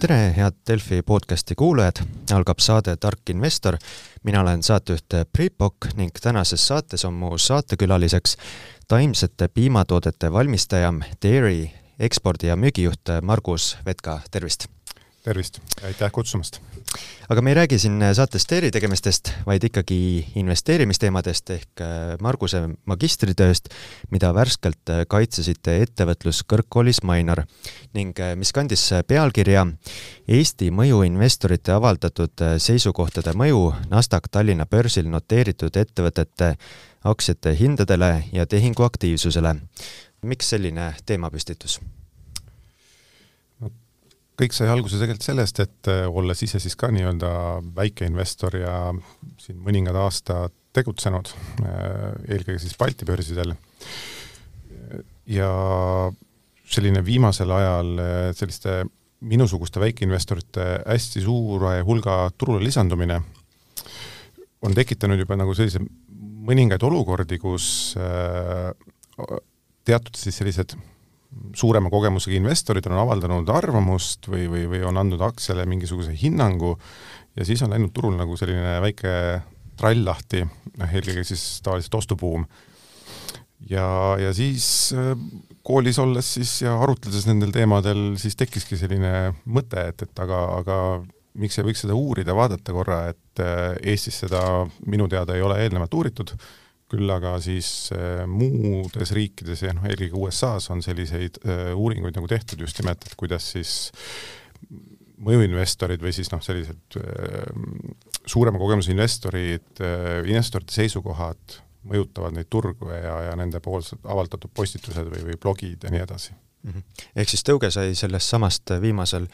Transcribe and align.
tere, 0.00 0.32
head 0.36 0.54
Delfi 0.68 1.02
podcasti 1.02 1.54
kuulajad, 1.54 2.00
algab 2.32 2.58
saade 2.58 2.96
Tark 2.96 3.30
investor. 3.30 3.76
mina 4.22 4.40
olen 4.40 4.62
saatejuht 4.62 5.04
Priit 5.32 5.58
Pokk 5.58 5.92
ning 5.96 6.10
tänases 6.22 6.66
saates 6.66 7.04
on 7.04 7.14
mu 7.14 7.38
saatekülaliseks 7.38 8.36
taimsete 8.88 9.48
piimatoodete 9.48 10.32
valmistaja 10.32 10.92
Dairy 11.22 11.70
ekspordi- 11.98 12.46
ja 12.46 12.56
müügijuht 12.56 13.20
Margus 13.22 13.78
Vetka, 13.86 14.20
tervist! 14.30 14.66
Tervist, 15.30 15.60
aitäh 15.86 16.10
kutsumast! 16.12 16.58
aga 17.30 17.42
me 17.42 17.52
ei 17.52 17.54
räägi 17.54 17.78
siin 17.78 18.02
saates 18.14 18.46
Dairy 18.50 18.70
tegemistest, 18.74 19.30
vaid 19.46 19.62
ikkagi 19.68 19.98
investeerimisteemadest 20.40 21.52
ehk 21.54 21.82
äh, 21.84 22.16
Marguse 22.22 22.64
magistritööst, 22.90 23.70
mida 24.10 24.32
värskelt 24.34 24.90
äh, 24.90 25.04
kaitsesite 25.08 25.76
ettevõtluskõrgkoolis 25.84 27.04
Mainor 27.06 27.44
ning 27.94 28.18
äh, 28.18 28.34
mis 28.40 28.50
kandis 28.56 28.88
pealkirja 29.06 29.68
Eesti 30.26 30.72
mõjuinvestorite 30.74 31.76
avaldatud 31.76 32.44
seisukohtade 32.58 33.36
mõju 33.38 33.62
Nasdaq 33.90 34.26
Tallinna 34.30 34.66
börsil 34.66 35.06
noteeritud 35.10 35.78
ettevõtete 35.78 36.56
aktsiate 37.06 37.54
hindadele 37.60 38.12
ja 38.32 38.46
tehinguaktiivsusele. 38.46 39.54
miks 40.22 40.50
selline 40.50 40.94
teemapüstitus? 41.06 41.78
Kõik 44.40 44.56
sai 44.56 44.70
alguse 44.72 44.96
tegelikult 44.96 45.26
sellest, 45.26 45.60
et 45.60 45.90
äh, 45.90 46.06
olles 46.08 46.40
ise 46.46 46.60
siis 46.62 46.76
ka 46.78 46.88
nii-öelda 46.94 47.30
väikeinvestor 47.76 48.56
ja 48.60 48.76
siin 49.40 49.60
mõningad 49.60 49.98
aastad 50.00 50.54
tegutsenud, 50.76 51.32
äh, 51.64 52.06
eelkõige 52.30 52.60
siis 52.62 52.76
Balti 52.80 53.08
börsidel, 53.08 53.52
ja 55.30 55.50
selline 56.70 57.02
viimasel 57.04 57.52
ajal 57.54 57.92
äh, 58.00 58.22
selliste 58.38 58.80
minusuguste 59.20 59.82
väikeinvestorite 59.82 60.68
hästi 60.86 61.20
suure 61.26 61.74
hulga 61.84 62.22
turule 62.40 62.62
lisandumine 62.64 63.18
on 64.64 64.76
tekitanud 64.76 65.20
juba 65.20 65.36
nagu 65.36 65.52
sellise 65.56 65.82
mõningaid 66.48 66.80
olukordi, 66.88 67.36
kus 67.40 67.92
teatud 69.84 70.16
siis 70.16 70.40
sellised 70.40 70.72
suurema 71.56 71.90
kogemusega 71.92 72.36
investorid 72.36 72.86
on 72.90 72.98
avaldanud 73.04 73.50
arvamust 73.54 74.26
või, 74.30 74.48
või, 74.50 74.64
või 74.70 74.82
on 74.86 74.98
andnud 75.00 75.22
aktsiale 75.22 75.66
mingisuguse 75.70 76.14
hinnangu 76.18 76.74
ja 77.38 77.46
siis 77.46 77.62
on 77.62 77.70
läinud 77.74 77.92
turul 77.94 78.16
nagu 78.18 78.36
selline 78.38 78.78
väike 78.82 79.12
trall 79.80 80.02
lahti, 80.04 80.42
noh 80.80 80.96
eelkõige 80.96 81.24
siis 81.24 81.44
tavaliselt 81.64 81.94
ostubuum. 82.02 82.44
ja, 83.70 83.86
ja 84.20 84.32
siis 84.36 84.92
äh, 84.96 85.14
koolis 85.62 85.98
olles 86.02 86.34
siis 86.34 86.60
ja 86.64 86.74
arutledes 86.82 87.26
nendel 87.28 87.52
teemadel, 87.54 88.16
siis 88.20 88.36
tekkiski 88.36 88.78
selline 88.80 89.32
mõte, 89.44 89.86
et, 89.92 90.02
et 90.02 90.22
aga, 90.24 90.42
aga 90.58 90.78
miks 91.40 91.58
ei 91.58 91.68
võiks 91.68 91.84
seda 91.84 91.94
uurida, 91.96 92.34
vaadata 92.36 92.74
korra, 92.74 93.04
et 93.14 93.42
äh, 93.44 93.76
Eestis 93.92 94.18
seda 94.24 94.42
minu 94.86 95.08
teada 95.08 95.36
ei 95.36 95.46
ole 95.46 95.60
eelnevalt 95.62 95.94
uuritud 95.94 96.34
küll 96.90 97.10
aga 97.14 97.36
siis 97.42 97.90
äh, 97.94 98.24
muudes 98.28 99.14
riikides 99.16 99.62
ja 99.64 99.74
noh, 99.76 99.86
eelkõige 99.86 100.18
USA-s 100.18 100.70
on 100.74 100.82
selliseid 100.84 101.38
äh, 101.44 101.70
uuringuid 101.78 102.16
nagu 102.18 102.28
tehtud 102.30 102.60
just 102.64 102.80
nimelt, 102.82 103.06
et 103.06 103.16
kuidas 103.20 103.46
siis 103.54 103.74
mõjuinvestorid 105.20 106.02
või 106.02 106.12
siis 106.16 106.30
noh, 106.32 106.42
sellised 106.42 106.98
äh, 106.98 107.46
suurema 108.26 108.60
kogemuse 108.60 108.92
investorid, 108.92 109.82
investorite 110.28 110.74
seisukohad 110.74 111.60
mõjutavad 111.90 112.34
neid 112.36 112.50
turgu 112.52 112.90
ja, 112.92 113.14
ja 113.30 113.36
nende 113.40 113.62
poolsed 113.64 114.02
avaldatud 114.04 114.52
postitused 114.54 115.08
või, 115.08 115.22
või 115.30 115.38
blogid 115.40 115.86
ja 115.86 115.92
nii 115.94 116.02
edasi 116.04 116.34
mm. 116.34 116.72
-hmm. 116.72 117.06
ehk 117.22 117.32
siis 117.32 117.46
tõuge 117.46 117.70
sai 117.72 117.94
sellest 117.98 118.34
samast 118.34 118.74
viimasel 118.82 119.30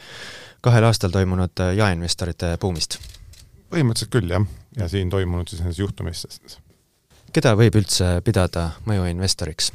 kahel 0.63 0.87
aastal 0.87 1.11
toimunud 1.11 1.65
jaeinvestorite 1.81 2.53
buumist? 2.61 3.01
põhimõtteliselt 3.67 4.13
küll, 4.13 4.31
jah, 4.31 4.47
ja 4.79 4.87
siin 4.87 5.11
toimunud 5.11 5.49
siis 5.51 5.65
nendes 5.65 5.81
juhtumistest 5.83 6.61
keda 7.33 7.53
võib 7.57 7.75
üldse 7.79 8.17
pidada 8.25 8.71
mõjuinvestoriks? 8.87 9.71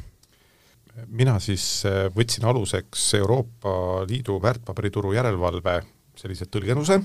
mina 1.09 1.39
siis 1.41 1.65
äh, 1.89 2.05
võtsin 2.13 2.45
aluseks 2.45 3.05
Euroopa 3.17 4.03
Liidu 4.09 4.37
väärtpaberituru 4.41 5.13
järelevalve 5.15 5.79
sellise 6.19 6.45
tõlgenduse 6.53 6.99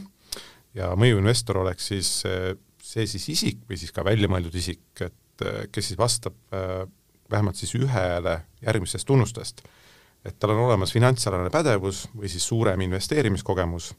ja 0.77 0.91
mõjuinvestor 1.01 1.63
oleks 1.63 1.89
siis 1.93 2.11
äh, 2.29 2.53
see 2.85 3.07
siis 3.09 3.29
isik 3.33 3.63
või 3.69 3.81
siis 3.81 3.93
ka 3.93 4.05
väljamõeldud 4.05 4.55
isik, 4.61 4.85
et 5.01 5.45
äh, 5.45 5.63
kes 5.73 5.91
siis 5.91 6.01
vastab 6.01 6.37
vähemalt 7.29 7.57
siis 7.61 7.75
ühele 7.77 8.39
järgmistest 8.65 9.07
tunnustest. 9.09 9.63
et 10.25 10.37
tal 10.39 10.51
on 10.53 10.67
olemas 10.67 10.93
finantsalane 10.93 11.51
pädevus 11.51 12.07
või 12.17 12.29
siis 12.29 12.45
suurem 12.45 12.81
investeerimiskogemus, 12.81 13.93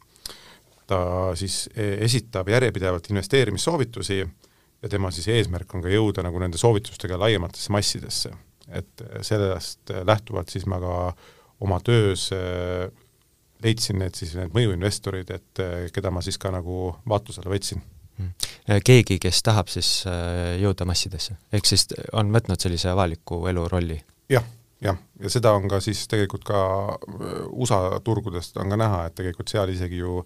ta 0.88 1.00
siis 1.38 1.70
esitab 1.76 2.50
järjepidevalt 2.50 3.10
investeerimissoovitusi 3.10 4.26
ja 4.82 4.90
tema 4.90 5.12
siis 5.12 5.28
eesmärk 5.34 5.74
on 5.76 5.84
ka 5.84 5.92
jõuda 5.92 6.24
nagu 6.26 6.40
nende 6.40 6.60
soovitustega 6.62 7.20
laiematesse 7.20 7.74
massidesse. 7.76 8.32
et 8.70 9.02
sellest 9.26 9.90
lähtuvalt 10.06 10.50
siis 10.50 10.66
ma 10.70 10.78
ka 10.80 10.96
oma 11.60 11.80
töös 11.84 12.30
äh, 12.34 12.92
leidsin 13.64 14.00
need 14.00 14.16
siis 14.16 14.36
need 14.38 14.54
mõjuinvestorid, 14.56 15.32
et 15.36 15.64
äh, 15.64 15.88
keda 15.94 16.12
ma 16.14 16.22
siis 16.26 16.38
ka 16.40 16.52
nagu 16.54 16.94
vaatlusele 17.10 17.52
võtsin 17.52 17.82
hmm. 18.20 18.80
keegi, 18.86 19.20
kes 19.20 19.42
tahab 19.44 19.72
siis 19.72 20.04
äh, 20.10 20.56
jõuda 20.62 20.88
massidesse, 20.90 21.36
ehk 21.52 21.68
siis 21.68 21.88
on 22.14 22.32
võtnud 22.36 22.62
sellise 22.62 22.92
avaliku 22.94 23.46
elu 23.52 23.68
rolli 23.72 24.00
ja,? 24.32 24.40
jah, 24.40 24.48
jah, 24.84 24.98
ja 25.20 25.32
seda 25.32 25.52
on 25.58 25.68
ka 25.72 25.82
siis 25.84 26.06
tegelikult 26.12 26.46
ka 26.48 26.62
USA 27.52 28.00
turgudest 28.04 28.58
on 28.62 28.72
ka 28.72 28.80
näha, 28.80 29.04
et 29.08 29.16
tegelikult 29.18 29.52
seal 29.52 29.72
isegi 29.74 30.00
ju 30.00 30.22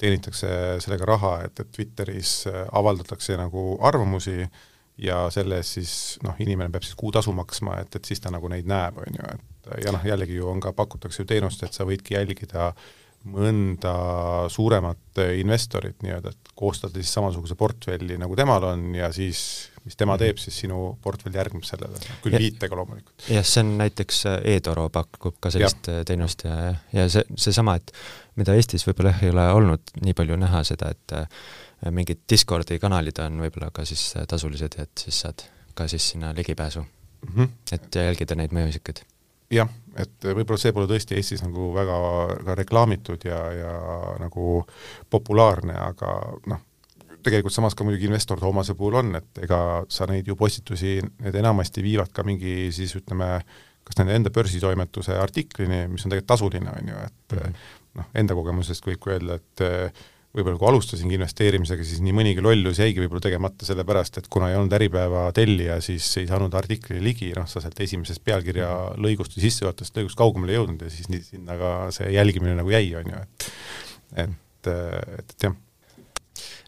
teenitakse 0.00 0.50
sellega 0.84 1.08
raha, 1.08 1.34
et, 1.46 1.60
et 1.60 1.72
Twitteris 1.72 2.36
äh, 2.50 2.64
avaldatakse 2.72 3.38
nagu 3.40 3.74
arvamusi 3.82 4.44
ja 5.00 5.24
selle 5.34 5.58
eest 5.58 5.78
siis 5.78 5.94
noh, 6.22 6.36
inimene 6.38 6.70
peab 6.70 6.84
siis 6.86 6.98
kuutasu 6.98 7.32
maksma, 7.34 7.80
et, 7.82 7.96
et 7.96 8.04
siis 8.04 8.20
ta 8.22 8.30
nagu 8.34 8.48
neid 8.52 8.68
näeb, 8.70 9.00
on 9.02 9.18
ju, 9.18 9.30
et 9.34 9.86
ja 9.86 9.94
noh, 9.94 10.04
jällegi 10.06 10.36
ju 10.38 10.50
on 10.50 10.60
ka, 10.62 10.74
pakutakse 10.76 11.22
ju 11.22 11.28
teenust, 11.30 11.64
et 11.64 11.74
sa 11.74 11.86
võidki 11.88 12.14
jälgida 12.14 12.72
mõnda 13.24 13.94
suuremat 14.52 15.22
investorit 15.38 16.02
nii-öelda, 16.04 16.32
et 16.34 16.52
koostada 16.54 17.00
siis 17.00 17.12
samasuguse 17.16 17.56
portfelli, 17.58 18.18
nagu 18.20 18.36
temal 18.36 18.66
on 18.72 18.90
ja 18.98 19.08
siis 19.14 19.70
mis 19.84 19.96
tema 20.00 20.16
teeb, 20.20 20.38
siis 20.40 20.56
sinu 20.64 20.94
portfell 21.04 21.34
järgneb 21.36 21.64
sellele, 21.66 22.00
küll 22.24 22.36
ja, 22.36 22.40
viitega 22.40 22.76
loomulikult. 22.78 23.26
jah, 23.28 23.44
see 23.46 23.64
on 23.64 23.74
näiteks 23.80 24.20
äh, 24.30 24.38
e-toro 24.54 24.86
pakub 24.92 25.36
ka 25.44 25.52
sellist 25.52 25.90
ja. 25.92 26.04
teenust 26.08 26.46
ja, 26.46 26.72
ja 26.94 27.06
see, 27.12 27.24
seesama, 27.46 27.76
et 27.80 27.92
mida 28.40 28.56
Eestis 28.56 28.86
võib-olla 28.88 29.12
jah, 29.12 29.24
ei 29.26 29.34
ole 29.34 29.46
olnud 29.58 29.94
nii 30.04 30.16
palju 30.16 30.38
näha 30.40 30.64
seda, 30.66 30.92
et 30.96 31.16
äh, 31.18 31.26
mingid 31.92 32.24
Discordi 32.30 32.80
kanalid 32.80 33.20
on 33.24 33.42
võib-olla 33.44 33.68
ka 33.76 33.84
siis 33.88 34.06
äh, 34.16 34.28
tasulised 34.30 34.78
ja 34.78 34.88
et 34.88 35.04
siis 35.06 35.20
saad 35.26 35.44
ka 35.76 35.88
siis 35.90 36.06
sinna 36.14 36.32
ligipääsu 36.36 36.80
mm, 36.80 37.34
-hmm. 37.34 37.52
et 37.76 38.00
jälgida 38.00 38.38
neid 38.40 38.56
mõjuisikuid. 38.56 39.04
Jah, 39.50 39.68
et 40.00 40.28
võib-olla 40.30 40.60
see 40.60 40.72
pole 40.72 40.88
tõesti 40.90 41.18
Eestis 41.18 41.44
nagu 41.44 41.72
väga 41.74 41.98
ka 42.46 42.56
reklaamitud 42.60 43.26
ja, 43.28 43.40
ja 43.54 43.74
nagu 44.22 44.62
populaarne, 45.10 45.76
aga 45.76 46.14
noh, 46.50 46.64
tegelikult 47.24 47.54
samas 47.54 47.76
ka 47.76 47.84
muidugi 47.86 48.08
investor 48.08 48.40
Toomase 48.40 48.74
puhul 48.78 48.98
on, 49.00 49.14
et 49.20 49.44
ega 49.44 49.58
sa 49.88 50.08
neid 50.10 50.26
ju 50.28 50.36
postitusi, 50.36 50.98
need 51.24 51.38
enamasti 51.40 51.84
viivad 51.84 52.12
ka 52.12 52.24
mingi 52.26 52.72
siis 52.74 52.96
ütleme, 52.98 53.38
kas 53.84 54.00
nende 54.00 54.18
enda 54.18 54.32
börsitoimetuse 54.32 55.16
artiklini, 55.20 55.86
mis 55.92 56.04
on 56.04 56.12
tegelikult 56.12 56.32
tasuline, 56.34 56.72
on 56.72 56.92
ju, 56.92 57.06
et 57.08 57.38
mm 57.38 57.40
-hmm 57.40 57.80
noh, 57.98 58.10
enda 58.18 58.36
kogemusest 58.36 58.86
võib 58.88 59.08
öelda, 59.10 59.38
et 59.38 59.64
võib-olla 60.34 60.58
kui 60.58 60.68
alustasingi 60.68 61.14
investeerimisega, 61.18 61.84
siis 61.86 62.00
nii 62.02 62.14
mõnigi 62.16 62.42
lollus 62.42 62.80
jäigi 62.82 63.02
võib-olla 63.02 63.22
tegemata 63.22 63.66
sellepärast, 63.68 64.18
et 64.18 64.28
kuna 64.32 64.50
ei 64.50 64.58
olnud 64.58 64.74
Äripäeva 64.74 65.26
tellija, 65.36 65.78
siis 65.84 66.08
ei 66.18 66.26
saanud 66.30 66.54
artiklile 66.58 67.02
ligi, 67.04 67.30
noh, 67.36 67.46
sa 67.50 67.62
sealt 67.62 67.78
esimesest 67.84 68.24
pealkirja 68.26 68.70
lõigust 68.98 69.36
või 69.36 69.46
sissejuhatavast 69.46 70.00
lõigust 70.00 70.18
kaugemale 70.18 70.54
ei 70.54 70.58
jõudnud 70.58 70.82
ja 70.82 70.90
siis 70.92 71.10
nii, 71.12 71.22
sinna 71.28 71.58
ka 71.60 71.74
see 71.94 72.10
jälgimine 72.16 72.56
nagu 72.58 72.74
jäi, 72.74 72.88
on 72.98 73.12
ju, 73.14 73.20
et 73.20 73.48
et, 74.24 74.70
et, 74.70 75.30
et 75.30 75.46
jah 75.46 75.54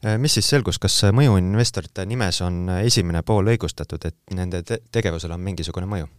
eh, 0.05 0.17
mis 0.23 0.39
siis 0.39 0.49
selgus, 0.55 0.79
kas 0.83 1.01
mõjuinvestorite 1.17 2.07
nimes 2.07 2.41
on 2.47 2.65
esimene 2.79 3.23
pool 3.27 3.51
õigustatud, 3.55 4.07
et 4.07 4.37
nende 4.39 4.63
te 4.67 4.81
tegevusel 4.95 5.35
on 5.35 5.43
mingisugune 5.43 5.91
mõju? 5.91 6.11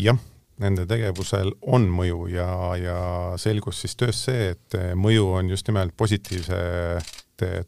jah, 0.00 0.16
nende 0.60 0.84
tegevusel 0.88 1.54
on 1.72 1.88
mõju 1.88 2.26
ja, 2.34 2.50
ja 2.76 3.00
selgus 3.40 3.80
siis 3.82 3.96
töös 3.96 4.24
see, 4.26 4.52
et 4.54 4.76
mõju 4.98 5.30
on 5.38 5.50
just 5.52 5.68
nimelt 5.68 5.96
positiivse 5.96 6.60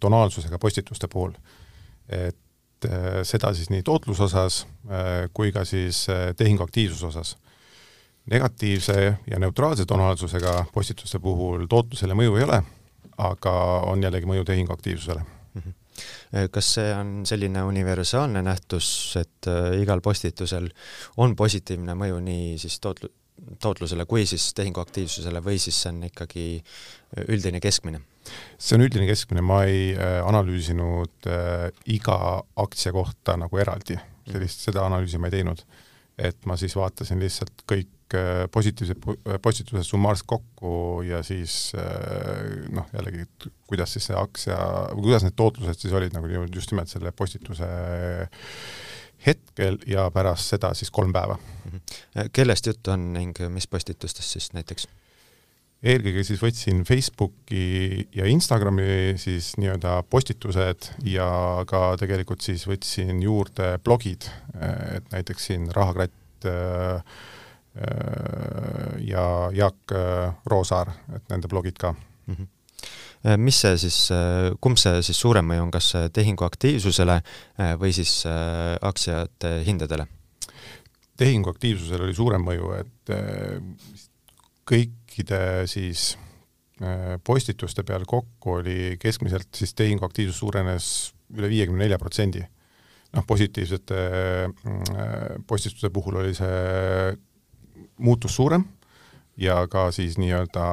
tonaalsusega 0.01 0.59
postituste 0.59 1.09
puhul. 1.09 1.33
et 2.09 2.85
äh, 2.85 3.23
seda 3.25 3.55
siis 3.55 3.71
nii 3.71 3.83
tootluse 3.83 4.23
osas 4.27 4.67
äh, 4.91 5.31
kui 5.33 5.53
ka 5.53 5.65
siis 5.65 6.09
äh, 6.09 6.35
tehinguaktiivsuse 6.37 7.07
osas. 7.07 7.37
negatiivse 8.27 9.19
ja 9.31 9.39
neutraalse 9.39 9.87
tonaalsusega 9.87 10.65
postituste 10.75 11.19
puhul 11.19 11.67
tootlusele 11.67 12.15
mõju 12.15 12.37
ei 12.39 12.45
ole, 12.45 12.63
aga 13.19 13.53
on 13.87 14.03
jällegi 14.03 14.27
mõju 14.27 14.45
tehinguaktiivsusele 14.45 15.42
kas 16.51 16.69
see 16.77 16.93
on 16.97 17.11
selline 17.29 17.65
universaalne 17.69 18.43
nähtus, 18.45 18.87
et 19.21 19.49
äh, 19.51 19.75
igal 19.83 20.01
postitusel 20.05 20.71
on 21.21 21.37
positiivne 21.37 21.97
mõju 21.99 22.23
nii 22.25 22.57
siis 22.63 22.79
tootlu-, 22.85 23.13
tootlusele 23.63 24.07
kui 24.09 24.25
siis 24.29 24.51
tehinguaktiivsusele 24.59 25.43
või 25.45 25.61
siis 25.63 25.83
see 25.83 25.93
on 25.93 26.03
ikkagi 26.09 26.47
üldine 27.29 27.61
keskmine? 27.61 28.03
see 28.57 28.77
on 28.79 28.87
üldine 28.87 29.07
keskmine, 29.09 29.43
ma 29.43 29.65
ei 29.67 29.97
analüüsinud 29.99 31.27
iga 31.91 32.19
aktsia 32.63 32.93
kohta 32.95 33.35
nagu 33.37 33.59
eraldi, 33.59 33.97
sellist, 34.31 34.63
seda 34.69 34.85
analüüsi 34.87 35.19
ma 35.19 35.27
ei 35.27 35.41
teinud. 35.41 35.65
Et 36.19 36.47
ma 36.47 36.57
siis 36.61 36.75
vaatasin 36.77 37.21
lihtsalt 37.23 37.65
kõik 37.69 38.17
äh, 38.17 38.45
positiivsed 38.53 39.05
postitused 39.43 39.89
summaarselt 39.89 40.29
kokku 40.29 41.03
ja 41.07 41.23
siis 41.27 41.73
äh, 41.79 42.69
noh, 42.75 42.89
jällegi, 42.93 43.27
kuidas 43.69 43.95
siis 43.97 44.11
see 44.11 44.19
aktsia, 44.19 44.59
kuidas 44.99 45.27
need 45.27 45.37
tootlused 45.39 45.81
siis 45.81 45.95
olid 45.97 46.17
nagu 46.17 46.29
just 46.53 46.75
nimelt 46.75 46.93
selle 46.93 47.13
postituse 47.17 47.69
hetkel 49.27 49.79
ja 49.87 50.09
pärast 50.11 50.51
seda 50.55 50.73
siis 50.75 50.91
kolm 50.91 51.13
päeva. 51.13 51.39
-hmm. 51.39 52.29
kellest 52.33 52.67
juttu 52.67 52.91
on 52.91 53.13
ning 53.13 53.39
mis 53.49 53.67
postitustest 53.67 54.29
siis 54.37 54.53
näiteks? 54.53 54.89
Eelkõige 55.83 56.23
siis 56.27 56.41
võtsin 56.43 56.85
Facebooki 56.87 58.07
ja 58.15 58.27
Instagrami 58.31 59.19
siis 59.21 59.53
nii-öelda 59.59 59.99
postitused 60.11 60.93
ja 61.09 61.27
ka 61.69 61.97
tegelikult 62.01 62.45
siis 62.45 62.65
võtsin 62.71 63.23
juurde 63.25 63.75
blogid, 63.83 64.29
et 64.95 65.11
näiteks 65.15 65.51
siin 65.51 65.69
Rahakratt 65.75 66.47
äh, 66.47 67.03
ja 69.03 69.27
Jaak 69.57 69.95
Roosaar, 70.47 70.91
et 71.17 71.31
nende 71.33 71.49
blogid 71.49 71.79
ka 71.81 71.95
mm. 71.95 72.35
-hmm 72.35 72.51
mis 73.39 73.55
see 73.61 73.77
siis, 73.79 73.97
kumb 74.61 74.77
see 74.83 74.99
siis 75.07 75.21
suurem 75.21 75.47
mõju 75.47 75.63
on, 75.63 75.71
kas 75.71 75.93
tehingu 76.13 76.43
aktiivsusele 76.43 77.21
või 77.79 77.93
siis 77.95 78.25
aktsiate 78.27 79.53
hindadele? 79.63 80.09
tehingu 81.17 81.53
aktiivsusel 81.53 82.03
oli 82.03 82.15
suurem 82.19 82.43
mõju, 82.43 82.73
et 82.81 83.13
kõikide 85.13 85.69
siis 85.69 86.15
postituste 87.25 87.85
peal 87.87 88.07
kokku 88.09 88.57
oli 88.63 88.97
keskmiselt 88.99 89.53
siis 89.55 89.75
tehingu 89.77 90.07
aktiivsus 90.09 90.41
suurenes 90.41 90.87
üle 91.37 91.51
viiekümne 91.53 91.85
nelja 91.85 91.99
protsendi. 92.01 92.43
noh, 93.13 93.25
positiivsete 93.29 93.97
postituste 95.47 95.91
puhul 95.91 96.17
oli 96.17 96.35
see 96.35 97.13
muutus 97.99 98.35
suurem 98.35 98.65
ja 99.37 99.67
ka 99.69 99.91
siis 99.93 100.17
nii-öelda 100.19 100.65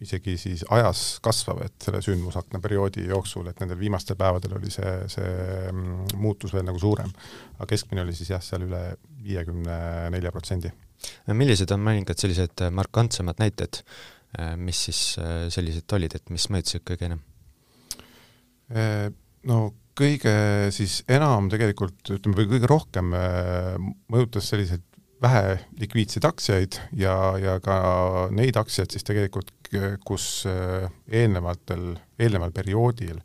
isegi 0.00 0.36
siis 0.40 0.62
ajas 0.70 1.18
kasvav, 1.22 1.60
et 1.66 1.74
selle 1.84 2.00
sündmusakna 2.02 2.60
perioodi 2.62 3.04
jooksul, 3.10 3.50
et 3.50 3.58
nendel 3.60 3.78
viimastel 3.78 4.16
päevadel 4.16 4.54
oli 4.56 4.70
see, 4.72 4.92
see 5.12 5.32
mm, 5.72 6.14
muutus 6.22 6.54
veel 6.54 6.64
nagu 6.64 6.78
suurem. 6.78 7.10
aga 7.58 7.66
keskmine 7.66 8.06
oli 8.06 8.14
siis 8.16 8.30
jah, 8.30 8.42
seal 8.42 8.64
üle 8.64 8.80
viiekümne 9.24 10.08
nelja 10.14 10.32
protsendi. 10.32 10.72
Millised 11.32 11.70
on 11.74 11.82
mõningad 11.84 12.20
sellised 12.20 12.64
markantsemad 12.76 13.40
näited, 13.42 13.82
äh, 14.38 14.54
mis 14.60 14.86
siis 14.88 15.02
äh, 15.20 15.48
sellised 15.52 15.90
olid, 15.96 16.16
et 16.16 16.32
mis 16.34 16.48
mõjutasid 16.52 16.84
kõige 16.86 17.10
enam? 17.10 17.22
Äh, 18.70 19.08
no 19.50 19.62
kõige 20.00 20.34
siis 20.72 21.00
enam 21.10 21.50
tegelikult, 21.52 21.98
ütleme, 22.08 22.38
või 22.38 22.48
kõige 22.54 22.70
rohkem 22.70 23.10
mõjutas 24.08 24.46
selliseid 24.48 24.86
vähe 25.20 25.58
likviidseid 25.80 26.24
aktsiaid 26.24 26.78
ja, 26.96 27.14
ja 27.40 27.58
ka 27.60 27.76
neid 28.32 28.56
aktsiaid 28.56 28.94
siis 28.94 29.04
tegelikult, 29.04 29.52
kus 30.06 30.46
äh, 30.48 30.88
eelnevatel, 31.20 31.92
eelneval 32.18 32.54
perioodil 32.56 33.20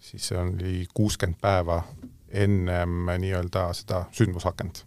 siis 0.00 0.30
see 0.30 0.38
oli 0.40 0.86
kuuskümmend 0.94 1.38
päeva 1.40 1.82
ennem 2.30 3.10
nii-öelda 3.20 3.68
seda 3.76 4.04
sündmusakent. 4.14 4.84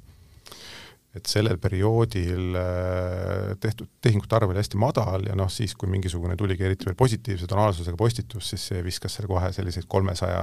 Et 1.13 1.29
sellel 1.29 1.59
perioodil 1.61 2.55
äh, 2.57 3.51
tehtud 3.61 3.89
tehingute 4.01 4.37
arv 4.37 4.49
oli 4.49 4.61
hästi 4.61 4.79
madal 4.81 5.27
ja 5.27 5.35
noh, 5.37 5.49
siis 5.53 5.75
kui 5.77 5.89
mingisugune 5.91 6.37
tuligi 6.39 6.65
eriti 6.65 6.87
veel 6.89 6.97
positiivse 6.97 7.49
tonaalsusega 7.49 7.97
postitus, 7.99 8.49
siis 8.49 8.65
see 8.71 8.81
viskas 8.85 9.19
seal 9.19 9.29
kohe 9.29 9.51
selliseid 9.53 9.85
kolmesaja 9.89 10.39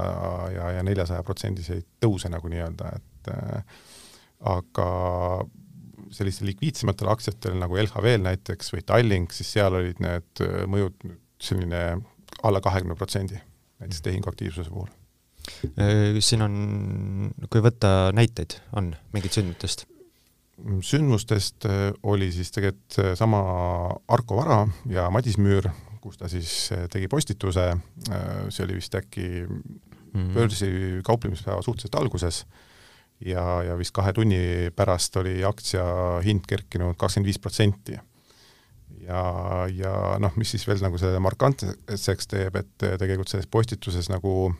ja, 0.55 0.69
ja 0.77 0.85
neljasaja 0.87 1.25
protsendiseid 1.27 1.89
tõuse 2.03 2.31
nagu 2.31 2.51
nii-öelda, 2.53 2.93
et 2.95 3.33
äh, 3.35 3.83
aga 4.51 4.87
sellistel 6.15 6.49
likviidsematel 6.51 7.11
aktsiatel 7.11 7.59
nagu 7.59 7.77
LHV-l 7.83 8.23
näiteks 8.29 8.71
või 8.75 8.87
Tallink, 8.87 9.35
siis 9.35 9.51
seal 9.57 9.75
olid 9.75 9.99
need 10.03 10.45
äh, 10.47 10.63
mõjud 10.71 11.11
selline 11.41 11.83
alla 12.47 12.63
kahekümne 12.63 12.95
protsendi, 12.95 13.43
näiteks 13.83 14.07
tehinguaktiivsuse 14.07 14.71
puhul. 14.71 14.87
Äh, 15.75 16.19
siin 16.23 16.47
on, 16.47 16.55
kui 17.51 17.63
võtta 17.65 18.13
näiteid, 18.15 18.61
on 18.77 18.93
mingit 19.11 19.35
sündmutest? 19.35 19.90
Sündmustest 20.85 21.65
äh, 21.65 21.91
oli 22.03 22.31
siis 22.31 22.51
tegelikult 22.51 23.17
sama 23.17 23.41
Arko 24.07 24.37
Vara 24.37 24.65
ja 24.89 25.09
Madis 25.13 25.37
Müür, 25.41 25.69
kus 26.01 26.17
ta 26.17 26.29
siis 26.31 26.71
tegi 26.89 27.07
postituse, 27.07 27.67
see 28.49 28.63
oli 28.65 28.79
vist 28.79 28.95
äkki 28.97 29.45
mm 29.45 29.59
-hmm. 30.13 30.33
börsi 30.33 30.69
kauplemispäeva 31.05 31.61
suhteliselt 31.61 31.95
alguses 31.95 32.45
ja, 33.25 33.43
ja 33.63 33.75
vist 33.77 33.93
kahe 33.95 34.13
tunni 34.13 34.71
pärast 34.75 35.17
oli 35.21 35.43
aktsia 35.45 35.83
hind 36.25 36.47
kerkinud 36.47 36.97
kakskümmend 36.97 37.29
viis 37.29 37.39
protsenti. 37.39 37.97
ja, 39.01 39.21
ja 39.73 39.93
noh, 40.21 40.33
mis 40.37 40.51
siis 40.51 40.67
veel 40.67 40.81
nagu 40.83 40.97
selle 41.01 41.19
markantseks 41.19 42.27
teeb, 42.27 42.55
et 42.55 42.89
tegelikult 43.01 43.31
selles 43.31 43.49
postituses 43.49 44.09
nagu 44.11 44.53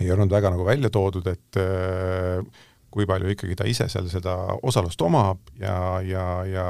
ei 0.00 0.10
olnud 0.10 0.32
väga 0.32 0.50
nagu 0.50 0.64
välja 0.66 0.90
toodud, 0.90 1.26
et 1.30 1.60
äh, 1.60 2.40
kui 2.92 3.08
palju 3.08 3.32
ikkagi 3.34 3.56
ta 3.58 3.68
ise 3.68 3.88
seal 3.92 4.08
seda 4.12 4.36
osalust 4.62 5.02
omab 5.02 5.52
ja, 5.60 5.76
ja, 6.06 6.26
ja 6.48 6.66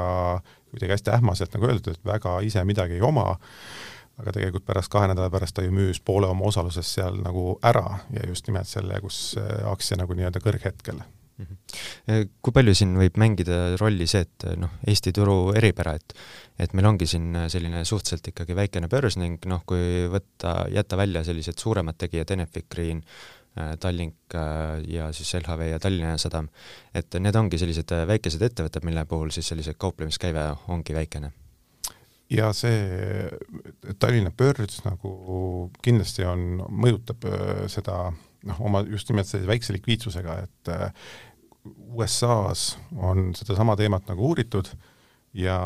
kuidagi 0.73 0.95
hästi 0.95 1.17
ähmaselt 1.17 1.57
nagu 1.57 1.69
öeldud, 1.69 1.97
et 1.97 2.07
väga 2.07 2.39
ise 2.47 2.63
midagi 2.65 2.97
ei 2.97 3.05
oma 3.05 3.33
aga 4.21 4.35
tegelikult 4.35 4.65
pärast 4.67 4.91
kahe 4.93 5.09
nädala 5.09 5.31
pärast 5.33 5.57
ta 5.57 5.65
ju 5.65 5.73
müüs 5.73 5.99
poole 6.05 6.29
oma 6.29 6.45
osalusest 6.49 6.99
seal 6.99 7.17
nagu 7.23 7.57
ära 7.65 7.99
ja 8.13 8.27
just 8.29 8.47
nimelt 8.49 8.69
selle, 8.69 8.99
kus 9.01 9.33
äh, 9.41 9.65
aktsia 9.71 9.97
nagu 9.97 10.13
nii-öelda 10.17 10.41
kõrghetkel 10.43 10.99
mm. 11.01 11.47
-hmm. 11.47 12.29
kui 12.41 12.53
palju 12.53 12.75
siin 12.77 12.93
võib 12.99 13.17
mängida 13.21 13.75
rolli 13.81 14.07
see, 14.09 14.21
et 14.27 14.47
noh, 14.59 14.77
Eesti 14.87 15.13
turu 15.17 15.37
eripära, 15.57 15.95
et 15.97 16.13
et 16.61 16.73
meil 16.77 16.85
ongi 16.85 17.07
siin 17.09 17.33
selline 17.49 17.81
suhteliselt 17.85 18.27
ikkagi 18.29 18.55
väikene 18.55 18.87
börs 18.87 19.17
ning 19.17 19.45
noh, 19.49 19.63
kui 19.65 20.05
võtta, 20.13 20.67
jätta 20.69 20.97
välja 20.97 21.23
sellised 21.25 21.57
suuremad 21.57 21.97
tegijad, 21.97 22.35
Enefit 22.37 22.69
Green, 22.69 23.01
äh, 23.01 23.42
Tallink 23.79 24.33
ja 24.89 25.11
siis 25.13 25.29
LHV 25.37 25.67
ja 25.69 25.79
Tallinna 25.79 26.17
Sadam, 26.17 26.47
et 26.95 27.13
need 27.21 27.37
ongi 27.37 27.59
sellised 27.61 27.93
väikesed 28.09 28.41
ettevõtted, 28.49 28.85
mille 28.87 29.05
puhul 29.05 29.29
siis 29.35 29.51
selline 29.51 29.75
kauplemiskäive 29.77 30.47
ongi 30.73 30.95
väikene. 30.97 31.29
Ja 32.33 32.49
see 32.55 33.27
Tallinna 33.99 34.31
börs 34.33 34.79
nagu 34.87 35.11
kindlasti 35.85 36.25
on, 36.25 36.63
mõjutab 36.71 37.27
äh, 37.29 37.65
seda 37.71 38.07
noh, 38.47 38.63
oma 38.63 38.81
just 38.87 39.11
nimelt 39.11 39.29
sellise 39.29 39.49
väikse 39.49 39.75
likviidsusega, 39.75 40.39
et 40.47 40.71
äh, 40.73 40.87
USA-s 41.93 42.73
on 42.97 43.31
sedasama 43.37 43.75
teemat 43.79 44.09
nagu 44.09 44.31
uuritud 44.31 44.71
ja, 45.33 45.57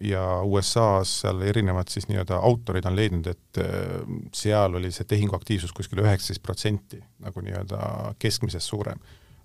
ja 0.00 0.22
USA-s 0.42 1.22
seal 1.22 1.42
erinevad 1.46 1.90
siis 1.90 2.08
nii-öelda 2.10 2.40
autorid 2.42 2.86
on 2.88 2.96
leidnud, 2.98 3.30
et 3.30 3.62
äh, 3.62 4.02
seal 4.34 4.78
oli 4.78 4.90
see 4.94 5.06
tehinguaktiivsus 5.08 5.72
kuskil 5.76 6.02
üheksateist 6.02 6.42
protsenti 6.42 7.00
nagu 7.22 7.44
nii-öelda 7.44 8.14
keskmisest 8.22 8.72
suurem. 8.72 9.00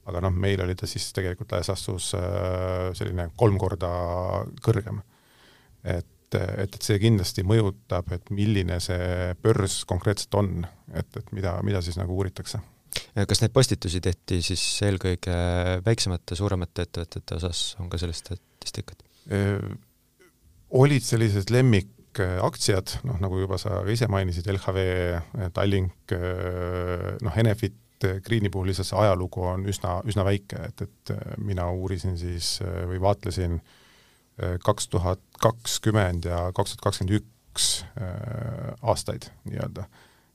aga 0.07 0.21
noh, 0.23 0.31
meil 0.31 0.61
oli 0.63 0.75
ta 0.75 0.87
siis 0.87 1.09
tegelikult 1.13 1.51
laias 1.51 1.67
laastus 1.67 2.13
selline 2.95 3.25
kolm 3.35 3.57
korda 3.59 3.89
kõrgem. 4.63 5.01
et, 5.83 6.07
et, 6.33 6.63
et 6.63 6.81
see 6.81 6.99
kindlasti 6.99 7.43
mõjutab, 7.43 8.13
et 8.15 8.31
milline 8.31 8.79
see 8.83 9.33
börs 9.43 9.83
konkreetselt 9.85 10.39
on, 10.39 10.65
et, 10.93 11.11
et 11.17 11.31
mida, 11.35 11.57
mida 11.63 11.81
siis 11.83 11.99
nagu 11.99 12.15
uuritakse. 12.15 12.61
kas 13.27 13.43
neid 13.43 13.53
postitusi 13.53 14.01
tehti 14.01 14.41
siis 14.41 14.63
eelkõige 14.87 15.35
väiksemate, 15.85 16.39
suuremate 16.39 16.87
ettevõtete 16.87 17.37
osas, 17.41 17.75
on 17.83 17.91
ka 17.91 17.99
sellist 18.01 18.25
statistikat? 18.25 19.06
Olid 20.77 21.03
sellised 21.03 21.51
lemmikaktsiad, 21.51 22.93
noh 23.07 23.17
nagu 23.23 23.41
juba 23.41 23.57
sa 23.59 23.81
ise 23.91 24.07
mainisid, 24.11 24.47
LHV, 24.53 24.85
Tallink, 25.55 26.15
noh 27.23 27.41
Enefit, 27.43 27.75
Greeni 28.23 28.51
puhul 28.53 28.69
lihtsalt 28.69 28.91
see 28.91 28.99
ajalugu 29.01 29.41
on 29.49 29.65
üsna, 29.67 29.97
üsna 30.07 30.23
väike, 30.27 30.59
et, 30.69 30.83
et 30.85 31.13
mina 31.41 31.65
uurisin 31.73 32.15
siis 32.19 32.59
või 32.61 33.01
vaatlesin 33.01 33.57
äh, 33.57 33.77
kaks 34.63 34.87
tuhat 34.87 35.19
kakskümmend 35.41 36.25
ja 36.29 36.51
kaks 36.53 36.75
tuhat 36.75 36.83
kakskümmend 36.83 37.17
üks 37.17 37.69
äh, 37.97 38.73
aastaid 38.81 39.29
nii-öelda. 39.49 39.87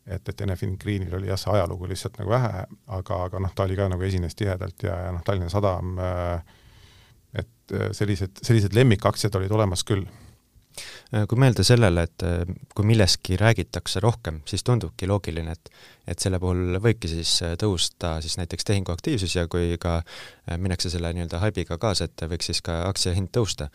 et, 0.07 0.29
et 0.29 0.41
Enefin 0.41 0.75
Greenil 0.79 1.15
oli 1.15 1.31
jah, 1.31 1.39
see 1.39 1.53
ajalugu 1.55 1.87
lihtsalt 1.87 2.19
nagu 2.19 2.33
vähe, 2.33 2.65
aga, 2.87 3.21
aga 3.29 3.43
noh, 3.43 3.53
ta 3.55 3.69
oli 3.69 3.79
ka 3.79 3.87
nagu 3.93 4.03
esines 4.03 4.35
tihedalt 4.35 4.83
ja, 4.83 4.97
ja 5.07 5.13
noh, 5.15 5.23
Tallinna 5.23 5.51
Sadam, 5.53 5.95
äh, 6.03 6.43
et 7.63 7.79
äh, 7.79 7.89
sellised, 7.97 8.43
sellised 8.43 8.77
lemmikaktsiad 8.77 9.41
olid 9.41 9.55
olemas 9.55 9.87
küll 9.89 10.07
Äh, 11.13 11.27
kui 11.29 11.37
mõelda 11.41 11.65
sellele, 11.67 12.07
et 12.09 12.25
äh, 12.25 12.49
kui 12.77 12.87
millestki 12.89 13.37
räägitakse 13.41 14.01
rohkem, 14.01 14.41
siis 14.49 14.65
tundubki 14.65 15.09
loogiline, 15.11 15.57
et 15.57 15.73
et 16.03 16.19
selle 16.19 16.41
puhul 16.43 16.81
võibki 16.83 17.07
siis 17.07 17.31
tõusta 17.61 18.17
siis 18.25 18.35
näiteks 18.35 18.65
tehinguaktiivsus 18.67 19.37
ja 19.37 19.45
kui 19.47 19.77
ka 19.79 20.01
minnakse 20.59 20.91
selle 20.91 21.13
nii-öelda 21.15 21.39
haibiga 21.39 21.77
kaasa, 21.79 22.09
et 22.09 22.25
võiks 22.33 22.49
siis 22.51 22.59
ka 22.67 22.81
aktsia 22.89 23.13
hind 23.15 23.31
tõusta. 23.31 23.69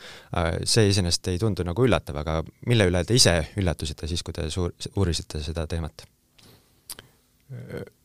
see 0.67 0.89
iseenesest 0.89 1.29
ei 1.32 1.39
tundu 1.39 1.63
nagu 1.63 1.86
üllatav, 1.88 2.20
aga 2.20 2.41
mille 2.67 2.89
üle 2.91 3.06
te 3.08 3.15
ise 3.15 3.38
üllatusite 3.56 4.12
siis, 4.12 4.25
kui 4.27 4.36
te 4.36 4.50
suur, 4.51 4.75
uurisite 4.98 5.39
seda 5.39 5.63
teemat? 5.72 6.03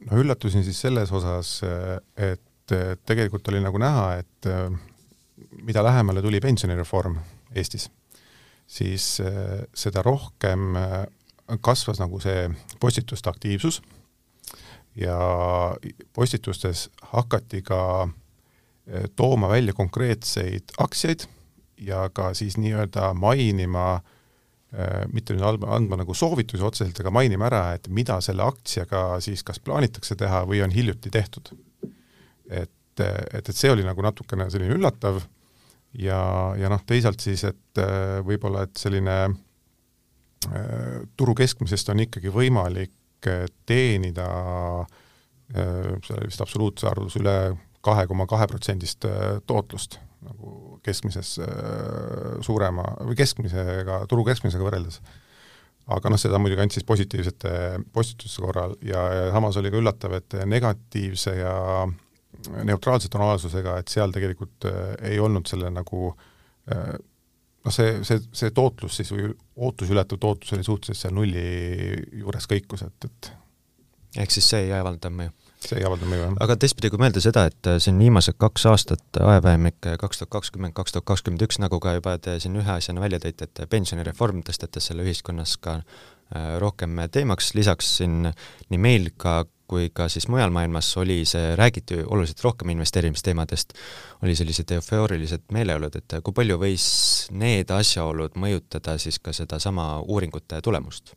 no 0.06 0.22
üllatusin 0.22 0.62
siis 0.62 0.78
selles 0.86 1.10
osas, 1.10 1.56
et 2.14 2.78
tegelikult 3.02 3.50
oli 3.50 3.64
nagu 3.66 3.82
näha, 3.82 4.06
et 4.22 4.52
mida 5.62 5.84
lähemale 5.84 6.22
tuli 6.22 6.40
pensionireform 6.40 7.18
Eestis 7.54 7.90
siis 8.72 9.20
äh, 9.20 9.64
seda 9.74 10.02
rohkem 10.02 10.76
äh, 10.76 11.04
kasvas 11.60 12.00
nagu 12.00 12.20
see 12.22 12.46
postituste 12.80 13.30
aktiivsus 13.30 13.82
ja 14.96 15.18
postitustes 16.16 16.88
hakati 17.12 17.62
ka 17.66 17.82
äh, 18.06 19.08
tooma 19.16 19.50
välja 19.52 19.74
konkreetseid 19.76 20.76
aktsiaid 20.78 21.26
ja 21.82 22.06
ka 22.14 22.32
siis 22.34 22.56
nii-öelda 22.62 23.08
mainima, 23.18 24.00
mitte 25.10 25.34
nüüd 25.34 25.64
andma, 25.66 25.96
nagu 25.98 26.14
soovitusi 26.14 26.62
otseselt, 26.62 27.00
aga 27.02 27.10
mainima 27.10 27.48
ära, 27.48 27.62
et 27.74 27.88
mida 27.90 28.20
selle 28.22 28.44
aktsiaga 28.46 29.18
siis 29.20 29.42
kas 29.42 29.58
plaanitakse 29.60 30.14
teha 30.16 30.44
või 30.46 30.62
on 30.62 30.70
hiljuti 30.70 31.10
tehtud. 31.10 31.50
et, 32.48 32.70
et, 33.02 33.48
et 33.50 33.50
see 33.56 33.72
oli 33.72 33.82
nagu 33.82 34.04
natukene 34.06 34.46
selline 34.50 34.78
üllatav 34.78 35.18
ja, 35.98 36.20
ja 36.58 36.70
noh, 36.72 36.82
teisalt 36.86 37.22
siis, 37.22 37.44
et 37.48 37.80
äh, 37.80 38.20
võib-olla, 38.26 38.66
et 38.66 38.78
selline 38.80 39.16
äh, 39.28 41.02
turu 41.18 41.34
keskmisest 41.38 41.92
on 41.92 42.04
ikkagi 42.06 42.32
võimalik 42.32 43.28
äh, 43.28 43.46
teenida 43.66 44.28
see 45.52 46.14
oli 46.14 46.30
vist 46.30 46.40
absoluutse 46.40 46.86
arvus 46.88 47.18
üle 47.18 47.34
kahe 47.84 48.06
koma 48.08 48.24
kahe 48.24 48.46
protsendist 48.48 49.04
tootlust 49.44 49.98
nagu 50.24 50.78
keskmises 50.86 51.34
suurema 52.46 52.86
või 53.02 53.18
keskmisega, 53.18 53.98
turu 54.08 54.24
keskmisega 54.24 54.64
võrreldes. 54.64 55.02
aga 55.92 56.08
noh, 56.14 56.22
seda 56.22 56.40
muidugi 56.40 56.64
ainult 56.64 56.78
siis 56.78 56.88
positiivsete 56.88 57.52
postituste 57.92 58.40
korral 58.40 58.78
ja, 58.80 59.02
ja 59.12 59.28
samas 59.34 59.60
oli 59.60 59.74
ka 59.74 59.82
üllatav, 59.82 60.16
et 60.22 60.38
negatiivse 60.48 61.36
ja 61.36 61.52
neutraalse 62.64 63.10
tonaalsusega, 63.12 63.78
et 63.80 63.92
seal 63.92 64.12
tegelikult 64.14 64.68
äh, 64.68 64.94
ei 65.12 65.20
olnud 65.22 65.48
selle 65.50 65.70
nagu 65.72 66.12
äh, 66.72 66.94
noh, 67.64 67.74
see, 67.74 68.00
see, 68.06 68.22
see 68.34 68.54
tootlus 68.54 68.98
siis 69.00 69.12
või 69.14 69.30
ootusi 69.56 69.94
ületav 69.94 70.20
tootlus 70.22 70.56
oli 70.56 70.66
suhteliselt 70.66 71.06
seal 71.06 71.16
nulli 71.16 71.44
juures 72.22 72.48
kõikus, 72.50 72.84
et, 72.86 73.08
et 73.08 73.32
ehk 74.24 74.34
siis 74.34 74.50
see 74.54 74.66
ei 74.68 74.74
avalda 74.76 75.12
mõju? 75.12 75.34
see 75.62 75.78
ei 75.78 75.86
avalda 75.86 76.08
mõju, 76.10 76.24
jah. 76.24 76.38
aga 76.42 76.56
teistpidi, 76.58 76.90
kui 76.90 76.98
mõelda 76.98 77.22
seda, 77.22 77.44
et 77.52 77.70
äh, 77.70 77.78
siin 77.82 78.00
viimased 78.02 78.38
kaks 78.40 78.66
aastat 78.72 79.20
ajavahemik 79.20 79.78
kaks 80.00 80.22
tuhat 80.22 80.32
kakskümmend, 80.38 80.74
kaks 80.74 80.96
tuhat 80.96 81.06
kakskümmend 81.12 81.46
üks, 81.46 81.60
nagu 81.62 81.78
ka 81.82 81.94
juba 81.98 82.16
te 82.22 82.38
siin 82.42 82.58
ühe 82.58 82.74
asjana 82.74 83.04
välja 83.04 83.22
tõite, 83.22 83.46
et 83.46 83.62
pensionireform 83.70 84.42
tõstetas 84.48 84.90
selle 84.90 85.06
ühiskonnas 85.06 85.54
ka 85.62 85.80
rohkem 86.32 86.96
teemaks, 87.12 87.50
lisaks 87.52 87.90
siin 87.98 88.22
nii 88.24 88.78
meil 88.80 89.10
ka 89.20 89.42
kui 89.72 89.88
ka 89.94 90.08
siis 90.12 90.28
mujal 90.28 90.52
maailmas 90.52 90.90
oli 91.00 91.22
see, 91.28 91.56
räägiti 91.56 92.02
oluliselt 92.04 92.44
rohkem 92.44 92.74
investeerimisteemadest, 92.74 93.72
oli 94.22 94.36
sellised 94.36 94.70
eufoorilised 94.76 95.48
meeleolud, 95.56 95.96
et 95.96 96.18
kui 96.24 96.36
palju 96.36 96.58
võis 96.60 96.84
need 97.32 97.72
asjaolud 97.72 98.36
mõjutada 98.36 98.98
siis 99.00 99.18
ka 99.18 99.32
sedasama 99.32 99.88
uuringute 100.04 100.60
tulemust? 100.60 101.16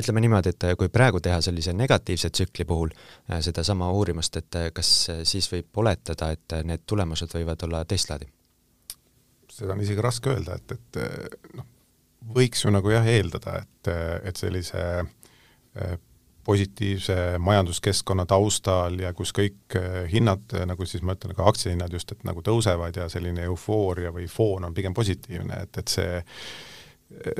ütleme 0.00 0.22
niimoodi, 0.24 0.54
et 0.54 0.64
kui 0.80 0.88
praegu 0.88 1.20
teha 1.20 1.42
sellise 1.44 1.74
negatiivse 1.76 2.30
tsükli 2.32 2.64
puhul 2.64 2.94
äh, 2.96 3.42
sedasama 3.44 3.90
uurimust, 3.92 4.38
et 4.40 4.56
äh, 4.56 4.70
kas 4.72 4.88
siis 5.28 5.50
võib 5.52 5.82
oletada, 5.82 6.30
et 6.32 6.54
need 6.64 6.86
tulemused 6.88 7.34
võivad 7.36 7.66
olla 7.68 7.84
teist 7.84 8.08
laadi? 8.08 8.30
seda 9.52 9.74
on 9.76 9.84
isegi 9.84 10.00
raske 10.00 10.32
öelda, 10.32 10.56
et, 10.56 10.72
et 10.78 11.58
noh, 11.58 11.66
võiks 12.38 12.64
ju 12.64 12.72
nagu 12.72 12.88
jah 12.94 13.04
eeldada, 13.04 13.58
et, 13.66 13.90
et 14.30 14.40
sellise 14.40 14.80
äh, 14.80 15.10
Äh, 15.12 15.21
positiivse 16.44 17.38
majanduskeskkonna 17.38 18.26
taustal 18.26 18.98
ja 19.00 19.12
kus 19.14 19.30
kõik 19.36 19.76
äh, 19.78 20.02
hinnad, 20.10 20.42
äh, 20.54 20.66
nagu 20.66 20.86
siis 20.86 21.04
ma 21.06 21.14
ütlen, 21.16 21.36
ka 21.38 21.46
aktsiahinnad 21.48 21.94
just, 21.94 22.12
et 22.12 22.26
nagu 22.26 22.42
tõusevad 22.42 22.98
ja 22.98 23.06
selline 23.12 23.46
eufooria 23.46 24.10
või 24.14 24.26
foon 24.30 24.66
on 24.66 24.74
pigem 24.74 24.94
positiivne, 24.94 25.62
et, 25.66 25.78
et 25.78 25.94
see, 25.94 26.18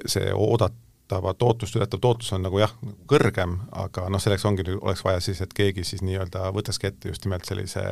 see 0.07 0.31
oodatava 0.31 1.35
tootlust 1.35 1.77
ületav 1.77 2.01
tootlus 2.05 2.31
on 2.37 2.47
nagu 2.47 2.63
jah, 2.63 2.77
kõrgem, 3.11 3.59
aga 3.75 4.07
noh, 4.13 4.23
selleks 4.23 4.47
ongi, 4.47 4.69
oleks 4.79 5.03
vaja 5.05 5.21
siis, 5.25 5.43
et 5.43 5.53
keegi 5.57 5.85
siis 5.89 6.07
nii-öelda 6.07 6.47
võtakski 6.55 6.93
ette 6.93 7.11
just 7.11 7.27
nimelt 7.27 7.49
sellise 7.49 7.83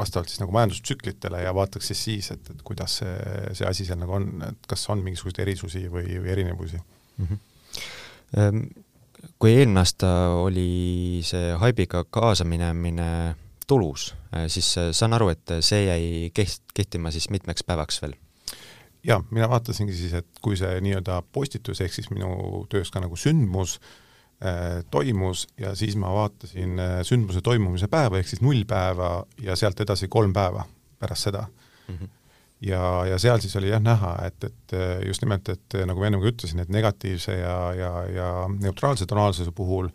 vastavalt 0.00 0.32
siis 0.32 0.40
nagu 0.40 0.56
majandustsüklitele 0.56 1.44
ja 1.44 1.52
vaataks 1.54 1.92
siis 1.92 2.04
siis, 2.08 2.32
et, 2.32 2.54
et 2.54 2.64
kuidas 2.64 3.02
see, 3.02 3.16
see 3.52 3.68
asi 3.68 3.84
seal 3.84 4.00
nagu 4.00 4.16
on, 4.16 4.30
et 4.48 4.70
kas 4.70 4.88
on 4.88 5.04
mingisuguseid 5.04 5.44
erisusi 5.44 5.88
või, 5.92 6.08
või 6.16 6.38
erinevusi 6.38 6.80
mm. 6.80 7.26
-hmm. 7.26 8.86
Kui 9.38 9.52
eelmine 9.52 9.82
aasta 9.82 10.08
oli 10.40 11.20
see 11.26 11.52
haibiga 11.60 12.04
kaasaminemine 12.10 13.36
tulus, 13.68 14.14
äh, 14.34 14.48
siis 14.48 14.72
äh, 14.78 14.90
saan 14.96 15.14
aru, 15.16 15.30
et 15.34 15.56
see 15.60 15.84
jäi 15.86 16.04
keht-, 16.34 16.74
kehtima 16.74 17.12
siis 17.14 17.30
mitmeks 17.30 17.64
päevaks 17.66 18.02
veel? 18.02 18.16
jaa, 19.04 19.22
mina 19.30 19.48
vaatasingi 19.48 19.94
siis, 19.96 20.12
et 20.18 20.40
kui 20.44 20.58
see 20.60 20.80
nii-öelda 20.84 21.22
postitus, 21.32 21.80
ehk 21.80 21.94
siis 21.94 22.10
minu 22.12 22.66
töös 22.72 22.90
ka 22.92 23.00
nagu 23.00 23.16
sündmus 23.16 23.78
äh, 24.44 24.82
toimus 24.92 25.46
ja 25.60 25.74
siis 25.78 25.96
ma 26.00 26.12
vaatasin 26.14 26.78
äh, 26.78 26.96
sündmuse 27.08 27.40
toimumise 27.44 27.88
päeva, 27.88 28.20
ehk 28.20 28.28
siis 28.28 28.44
null 28.44 28.66
päeva 28.68 29.22
ja 29.40 29.56
sealt 29.56 29.80
edasi 29.80 30.08
kolm 30.12 30.36
päeva 30.36 30.66
pärast 31.00 31.30
seda 31.30 31.46
mm. 31.46 31.94
-hmm 31.94 32.16
ja, 32.60 32.82
ja 33.08 33.18
seal 33.18 33.40
siis 33.40 33.56
oli 33.56 33.72
jah 33.72 33.82
näha, 33.82 34.14
et, 34.26 34.44
et 34.44 34.76
just 35.06 35.24
nimelt, 35.24 35.48
et 35.48 35.76
nagu 35.88 36.00
ma 36.00 36.08
ennem 36.10 36.22
ka 36.22 36.32
ütlesin, 36.32 36.62
et 36.62 36.72
negatiivse 36.72 37.36
ja, 37.38 37.58
ja, 37.76 37.92
ja 38.12 38.30
neutraalse 38.52 39.08
tonaalsuse 39.08 39.52
puhul 39.56 39.90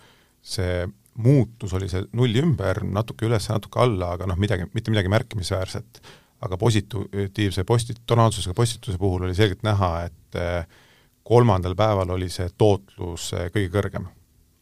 see 0.45 0.86
muutus 1.22 1.74
oli 1.74 1.88
see 1.89 2.03
nulli 2.15 2.41
ümber, 2.43 2.81
natuke 2.84 3.27
üles, 3.27 3.48
natuke 3.50 3.79
alla, 3.84 4.13
aga 4.17 4.27
noh, 4.29 4.39
midagi, 4.39 4.67
mitte 4.75 4.93
midagi 4.93 5.12
märkimisväärset. 5.12 6.01
aga 6.45 6.57
positiivse 6.62 7.63
posti-, 7.63 7.95
tonaalsusega 8.05 8.53
postituse 8.53 8.98
puhul 9.01 9.24
oli 9.25 9.34
selgelt 9.34 9.63
näha, 9.63 9.91
et 10.05 10.36
kolmandal 11.25 11.74
päeval 11.75 12.12
oli 12.13 12.27
see 12.29 12.50
tootlus 12.57 13.31
kõige 13.53 13.72
kõrgem. 13.74 14.10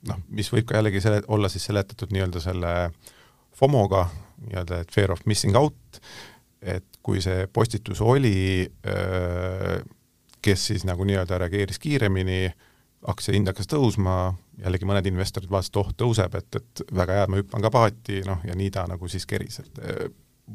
noh, 0.08 0.20
mis 0.30 0.52
võib 0.54 0.68
ka 0.70 0.78
jällegi 0.78 1.02
selle, 1.02 1.24
olla 1.28 1.50
siis 1.50 1.66
seletatud 1.66 2.14
nii-öelda 2.14 2.40
selle 2.44 2.92
FOMO-ga, 3.58 4.06
nii-öelda 4.46 4.80
et 4.84 4.92
fear 4.92 5.12
of 5.12 5.26
missing 5.26 5.58
out, 5.58 6.00
et 6.64 7.00
kui 7.04 7.22
see 7.22 7.48
postitus 7.52 8.02
oli, 8.02 8.64
kes 10.44 10.66
siis 10.70 10.86
nagu 10.88 11.04
nii-öelda 11.08 11.38
reageeris 11.44 11.80
kiiremini, 11.84 12.48
aktsia 13.12 13.36
hind 13.36 13.52
hakkas 13.52 13.68
tõusma, 13.72 14.34
jällegi 14.64 14.88
mõned 14.88 15.08
investorid 15.12 15.52
vaatasid, 15.52 15.80
oh, 15.82 15.90
tõuseb, 16.00 16.36
et, 16.40 16.60
et 16.60 16.84
väga 16.96 17.20
hea, 17.20 17.30
ma 17.32 17.42
hüppan 17.42 17.64
ka 17.66 17.72
paati, 17.74 18.22
noh, 18.28 18.44
ja 18.48 18.56
nii 18.56 18.72
ta 18.72 18.86
nagu 18.88 19.10
siis 19.12 19.28
keris, 19.28 19.60
et 19.64 19.82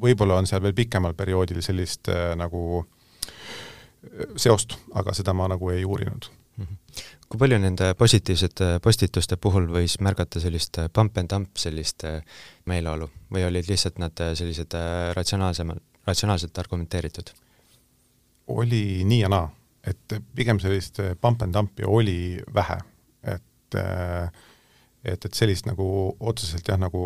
võib-olla 0.00 0.38
on 0.41 0.49
seal 0.49 0.62
veel 0.65 0.77
pikemal 0.77 1.17
perioodil 1.19 1.61
sellist 1.65 2.09
äh, 2.12 2.33
nagu 2.38 2.83
seost, 4.37 4.77
aga 4.99 5.15
seda 5.17 5.35
ma 5.37 5.49
nagu 5.50 5.71
ei 5.71 5.85
uurinud. 5.85 6.29
-hmm. 6.59 6.77
kui 7.29 7.38
palju 7.38 7.59
nende 7.59 7.95
positiivsete 7.95 8.79
postituste 8.83 9.37
puhul 9.37 9.67
võis 9.69 9.99
märgata 10.00 10.41
sellist 10.41 10.79
pump 10.93 11.19
and 11.19 11.31
dump 11.31 11.57
sellist 11.57 12.05
meeleolu 12.67 13.11
või 13.35 13.45
olid 13.47 13.69
lihtsalt 13.69 13.99
nad 13.99 14.12
sellised 14.35 14.75
ratsionaalsemad, 15.15 15.79
ratsionaalselt 16.09 16.59
argumenteeritud? 16.65 17.35
oli 18.49 19.05
nii 19.05 19.21
ja 19.21 19.29
naa, 19.29 19.49
et 19.85 20.15
pigem 20.35 20.61
sellist 20.62 21.03
pump 21.21 21.43
and 21.45 21.53
dump'i 21.53 21.85
oli 21.85 22.38
vähe, 22.55 22.79
et 23.29 23.77
et, 25.05 25.25
et 25.25 25.35
sellist 25.37 25.69
nagu 25.69 25.85
otseselt 26.31 26.69
jah, 26.69 26.79
nagu 26.81 27.03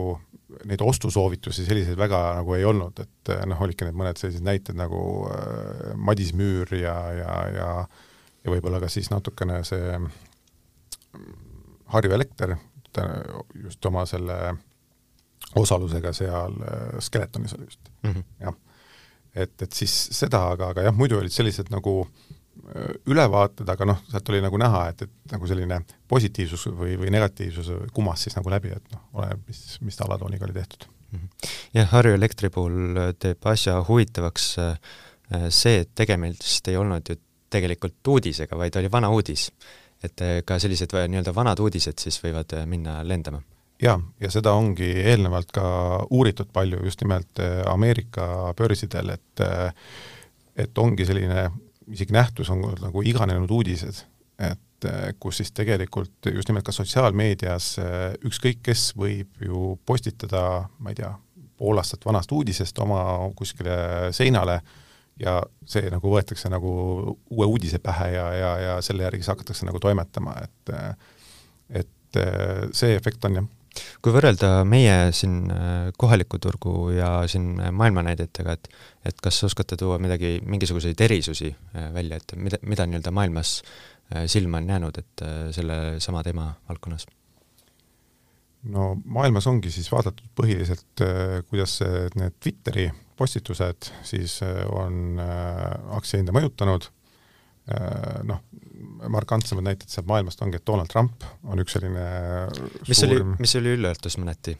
neid 0.68 0.84
ostusoovitusi 0.84 1.64
selliseid 1.66 1.98
väga 1.98 2.20
nagu 2.38 2.54
ei 2.54 2.64
olnud, 2.68 3.02
et 3.02 3.32
noh, 3.50 3.60
olidki 3.64 3.88
need 3.88 3.98
mõned 3.98 4.20
sellised 4.20 4.44
näited 4.46 4.78
nagu 4.78 5.02
äh, 5.32 5.92
Madis 5.96 6.32
Müür 6.38 6.70
ja, 6.76 6.96
ja, 7.16 7.36
ja 7.56 7.68
ja 8.42 8.50
võib-olla 8.50 8.80
ka 8.82 8.90
siis 8.90 9.10
natukene 9.12 9.60
see 9.66 9.98
Harju 11.92 12.14
Elekter, 12.16 12.56
just 13.62 13.86
oma 13.86 14.04
selle 14.08 14.38
osalusega 15.58 16.12
seal 16.16 16.56
Skeletonis 17.00 17.54
oli 17.56 17.68
just 17.68 17.90
mm, 18.02 18.10
-hmm. 18.10 18.24
jah 18.40 18.54
et, 19.34 19.54
et 19.62 19.72
siis 19.72 19.92
seda, 20.12 20.44
aga, 20.54 20.72
aga 20.72 20.86
jah, 20.88 20.96
muidu 20.96 21.18
olid 21.18 21.32
sellised 21.32 21.70
nagu 21.72 21.94
äh, 22.04 22.94
ülevaated, 23.10 23.68
aga 23.72 23.88
noh, 23.88 24.00
sealt 24.10 24.32
oli 24.32 24.42
nagu 24.44 24.60
näha, 24.60 24.86
et, 24.92 25.04
et 25.06 25.34
nagu 25.34 25.48
selline 25.50 25.82
positiivsus 26.10 26.68
või, 26.78 26.96
või 27.00 27.12
negatiivsus 27.14 27.72
kumas 27.96 28.26
siis 28.26 28.36
nagu 28.38 28.52
läbi, 28.52 28.74
et 28.76 28.94
noh, 28.94 29.04
oleneb, 29.18 29.44
mis, 29.48 29.62
mis 29.84 30.00
alatooniga 30.04 30.48
oli 30.48 30.58
tehtud. 30.58 30.88
Mhm. 31.12 31.52
jah, 31.76 31.90
Harju 31.92 32.16
Elektri 32.16 32.48
puhul 32.52 33.00
teeb 33.20 33.48
asja 33.52 33.76
huvitavaks 33.88 34.48
äh, 34.64 34.98
see, 35.52 35.82
et 35.84 35.92
tegemist 35.96 36.68
ei 36.68 36.80
olnud 36.80 37.08
ju 37.08 37.18
tegelikult 37.52 38.08
uudisega, 38.08 38.56
vaid 38.56 38.76
oli 38.80 38.88
vana 38.92 39.10
uudis. 39.12 39.50
et 40.02 40.18
ka 40.42 40.56
sellised 40.58 40.90
nii-öelda 40.90 41.30
vanad 41.34 41.60
uudised 41.62 42.00
siis 42.02 42.16
võivad 42.24 42.50
minna 42.66 42.96
lendama 43.06 43.38
jaa, 43.82 43.98
ja 44.20 44.30
seda 44.30 44.52
ongi 44.54 44.88
eelnevalt 45.02 45.50
ka 45.54 45.64
uuritud 46.10 46.52
palju 46.52 46.84
just 46.84 47.02
nimelt 47.02 47.40
Ameerika 47.66 48.54
börsidel, 48.58 49.14
et 49.16 49.46
et 50.56 50.78
ongi 50.78 51.06
selline 51.08 51.46
isegi 51.90 52.12
nähtus 52.12 52.50
on 52.50 52.62
nagu 52.80 53.02
iganenud 53.02 53.50
uudised, 53.50 54.04
et 54.38 54.86
eh, 54.88 55.12
kus 55.20 55.40
siis 55.40 55.52
tegelikult 55.54 56.30
just 56.32 56.50
nimelt 56.50 56.66
ka 56.66 56.74
sotsiaalmeedias 56.74 57.72
eh, 57.82 58.06
ükskõik 58.28 58.62
kes 58.68 58.90
võib 58.98 59.42
ju 59.46 59.74
postitada, 59.86 60.68
ma 60.78 60.92
ei 60.92 61.00
tea, 61.00 61.12
pool 61.58 61.78
aastat 61.78 62.04
vanast 62.06 62.32
uudisest 62.34 62.78
oma 62.82 63.02
kuskile 63.38 64.10
seinale 64.14 64.60
ja 65.20 65.36
see 65.68 65.90
nagu 65.92 66.10
võetakse 66.10 66.50
nagu 66.50 66.70
uue 67.30 67.46
uudise 67.46 67.78
pähe 67.78 68.12
ja, 68.16 68.26
ja, 68.34 68.52
ja 68.58 68.76
selle 68.82 69.04
järgi 69.04 69.22
siis 69.22 69.34
hakatakse 69.34 69.68
nagu 69.68 69.80
toimetama, 69.82 70.36
et 70.42 70.76
et 71.82 72.20
eh, 72.20 72.70
see 72.74 72.96
efekt 72.96 73.24
on 73.28 73.42
jah 73.42 73.50
kui 74.02 74.12
võrrelda 74.14 74.62
meie 74.68 74.96
siin 75.16 75.46
äh, 75.52 75.88
kohalikku 75.98 76.40
turgu 76.42 76.74
ja 76.96 77.22
siin 77.30 77.54
äh, 77.60 77.72
maailma 77.74 78.04
näidetega, 78.06 78.56
et 78.58 78.68
et 79.08 79.18
kas 79.22 79.40
oskate 79.48 79.76
tuua 79.76 79.96
midagi, 79.98 80.36
mingisuguseid 80.46 81.00
erisusi 81.02 81.50
äh, 81.50 81.88
välja, 81.94 82.20
et 82.20 82.36
mida, 82.36 82.60
mida 82.62 82.86
nii-öelda 82.86 83.14
maailmas 83.14 83.60
silma 84.28 84.58
on 84.60 84.68
jäänud, 84.68 84.98
et 85.00 85.22
selle 85.56 85.76
sama 86.04 86.20
teema 86.22 86.50
valdkonnas? 86.68 87.06
no 88.74 88.90
maailmas 89.04 89.46
ongi 89.48 89.70
siis 89.72 89.88
vaadatud 89.92 90.26
põhiliselt, 90.36 91.02
kuidas 91.48 91.78
need 92.18 92.36
Twitteri 92.36 92.90
postitused 93.16 93.88
siis 94.04 94.36
on 94.68 95.16
aktsiahinda 95.96 96.34
mõjutanud, 96.36 96.90
noh, 98.26 98.40
markantsemad 99.08 99.62
näited 99.62 99.90
sealt 99.90 100.08
maailmast 100.10 100.40
ongi, 100.42 100.58
et 100.58 100.66
Donald 100.66 100.90
Trump 100.90 101.22
on 101.46 101.62
üks 101.62 101.76
selline 101.76 102.06
mis 102.88 102.98
suurim... 102.98 103.32
oli, 103.32 103.42
mis 103.44 103.54
oli 103.60 103.74
üllatus 103.76 104.18
mõneti? 104.18 104.56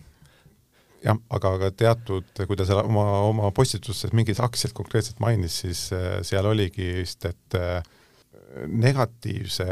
jah, 1.03 1.19
aga 1.35 1.53
ka 1.65 1.71
teatud, 1.75 2.31
kui 2.47 2.59
ta 2.59 2.67
seal 2.69 2.83
oma, 2.85 3.07
oma 3.27 3.51
postitustes 3.55 4.15
mingit 4.17 4.41
aktsiat 4.43 4.75
konkreetselt 4.77 5.21
mainis, 5.23 5.59
siis 5.65 5.89
äh, 5.97 6.21
seal 6.27 6.47
oligi 6.49 6.93
vist, 7.01 7.27
et 7.27 7.59
äh, 7.59 7.83
negatiivse 8.67 9.67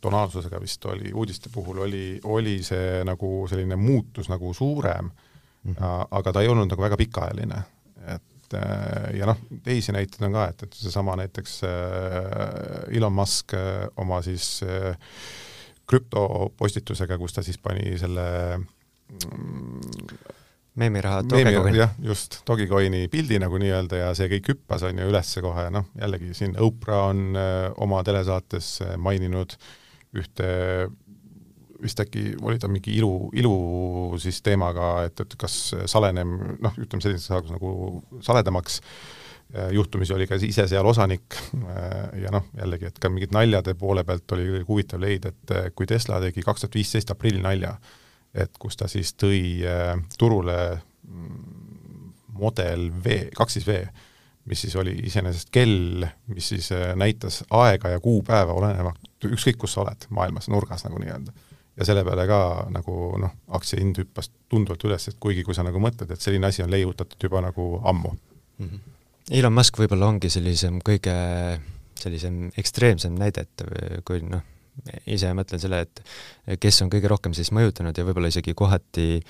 tonaalsusega 0.00 0.60
vist 0.62 0.84
oli, 0.88 1.12
uudiste 1.12 1.50
puhul 1.52 1.82
oli, 1.84 2.04
oli 2.24 2.60
see 2.64 3.02
nagu 3.04 3.44
selline 3.50 3.76
muutus 3.76 4.30
nagu 4.32 4.54
suurem 4.56 5.10
mm, 5.10 5.74
-hmm. 5.74 6.06
aga 6.10 6.32
ta 6.32 6.40
ei 6.40 6.48
olnud 6.48 6.70
nagu 6.70 6.82
väga 6.82 6.96
pikaajaline. 6.96 7.62
Et 8.50 8.58
äh, 8.58 9.18
ja 9.18 9.28
noh, 9.28 9.38
teisi 9.64 9.94
näiteid 9.94 10.26
on 10.26 10.34
ka, 10.34 10.48
et, 10.50 10.64
et 10.66 10.74
seesama 10.82 11.16
näiteks 11.20 11.60
äh, 11.68 12.96
Elon 12.96 13.14
Musk 13.14 13.54
äh, 13.54 13.86
oma 14.00 14.20
siis 14.26 14.60
krüptopostitusega, 15.90 17.18
kus 17.18 17.34
ta 17.34 17.42
siis 17.42 17.58
pani 17.58 17.96
selle 17.98 18.24
mm, 18.58 19.80
meemiraha 20.80 21.24
Dogecoin. 21.26 21.74
jah, 21.74 21.94
just, 22.02 22.40
Dogecoini 22.46 23.08
pildi 23.10 23.40
nagu 23.42 23.58
nii-öelda 23.58 24.04
ja 24.04 24.10
see 24.18 24.30
kõik 24.36 24.52
hüppas, 24.54 24.86
on 24.86 25.02
ju, 25.02 25.10
üles 25.10 25.34
kohe, 25.42 25.66
noh, 25.74 25.90
jällegi 25.98 26.34
siin 26.38 26.54
Oprah 26.62 27.08
on 27.10 27.30
öö, 27.34 27.70
oma 27.86 28.04
telesaates 28.06 28.76
maininud 29.02 29.58
ühte 30.18 30.46
vist 31.82 32.00
äkki 32.00 32.34
oli 32.42 32.58
ta 32.58 32.68
mingi 32.68 32.92
ilu, 32.98 33.30
ilu 33.36 33.54
siis 34.20 34.40
teemaga, 34.44 34.92
et, 35.08 35.20
et 35.24 35.36
kas 35.40 35.56
saleneb, 35.90 36.34
noh, 36.62 36.76
ütleme 36.80 37.04
sellises 37.04 37.28
saagus 37.30 37.52
nagu 37.54 38.02
saledamaks, 38.24 38.80
äh, 39.54 39.70
juhtumisi 39.76 40.14
oli 40.16 40.28
ka 40.30 40.38
ise 40.46 40.66
seal 40.70 40.86
osanik 40.86 41.38
äh, 41.38 42.20
ja 42.24 42.34
noh, 42.34 42.46
jällegi, 42.58 42.90
et 42.90 43.00
ka 43.02 43.12
mingid 43.12 43.34
naljade 43.36 43.74
poole 43.78 44.04
pealt 44.08 44.36
oli 44.36 44.62
huvitav 44.68 45.02
leida, 45.02 45.32
et 45.32 45.56
äh, 45.56 45.70
kui 45.76 45.88
Tesla 45.90 46.20
tegi 46.22 46.44
kaks 46.46 46.66
tuhat 46.66 46.78
viisteist 46.78 47.14
aprilli 47.14 47.42
nalja, 47.44 47.74
et 48.34 48.52
kus 48.62 48.78
ta 48.78 48.88
siis 48.90 49.14
tõi 49.18 49.40
turule 50.18 50.60
mm, 51.08 51.58
Model 52.40 52.88
V, 53.04 53.26
kaks 53.36 53.58
siis 53.58 53.66
V, 53.66 53.82
mis 54.48 54.62
siis 54.64 54.74
oli 54.80 54.94
iseenesest 55.06 55.50
kell, 55.52 56.06
mis 56.30 56.46
siis 56.54 56.70
näitas 56.96 57.42
aega 57.52 57.90
ja 57.92 58.00
kuupäeva, 58.00 58.54
olenevalt 58.56 59.28
ükskõik, 59.28 59.58
kus 59.60 59.74
sa 59.76 59.82
oled 59.82 60.06
maailmas, 60.16 60.48
nurgas 60.48 60.86
nagu 60.86 61.02
nii-öelda 61.02 61.34
ja 61.76 61.86
selle 61.86 62.04
peale 62.04 62.26
ka 62.28 62.40
nagu 62.74 62.94
noh, 63.20 63.34
aktsia 63.56 63.80
hind 63.80 63.98
hüppas 64.02 64.30
tunduvalt 64.50 64.84
üles, 64.88 65.08
et 65.08 65.18
kuigi 65.22 65.44
kui 65.46 65.56
sa 65.56 65.64
nagu 65.66 65.82
mõtled, 65.82 66.10
et 66.10 66.20
selline 66.20 66.50
asi 66.50 66.64
on 66.64 66.72
leiutatud 66.72 67.28
juba 67.28 67.42
nagu 67.44 67.72
ammu 67.84 68.14
mm. 68.14 68.66
-hmm. 68.66 68.96
Elon 69.30 69.52
Musk 69.54 69.78
võib-olla 69.78 70.08
ongi 70.10 70.30
sellisem 70.30 70.80
kõige 70.82 71.14
sellisem 72.00 72.50
ekstreemsem 72.58 73.14
näide, 73.14 73.44
et 73.46 74.02
kui 74.04 74.22
noh, 74.24 74.42
ise 75.10 75.30
mõtlen 75.36 75.60
selle, 75.62 75.82
et 75.84 76.58
kes 76.60 76.80
on 76.84 76.90
kõige 76.92 77.10
rohkem 77.10 77.34
siis 77.36 77.52
mõjutanud 77.54 77.96
ja 77.96 78.04
võib-olla 78.06 78.30
isegi 78.32 78.54
kohati 78.56 79.20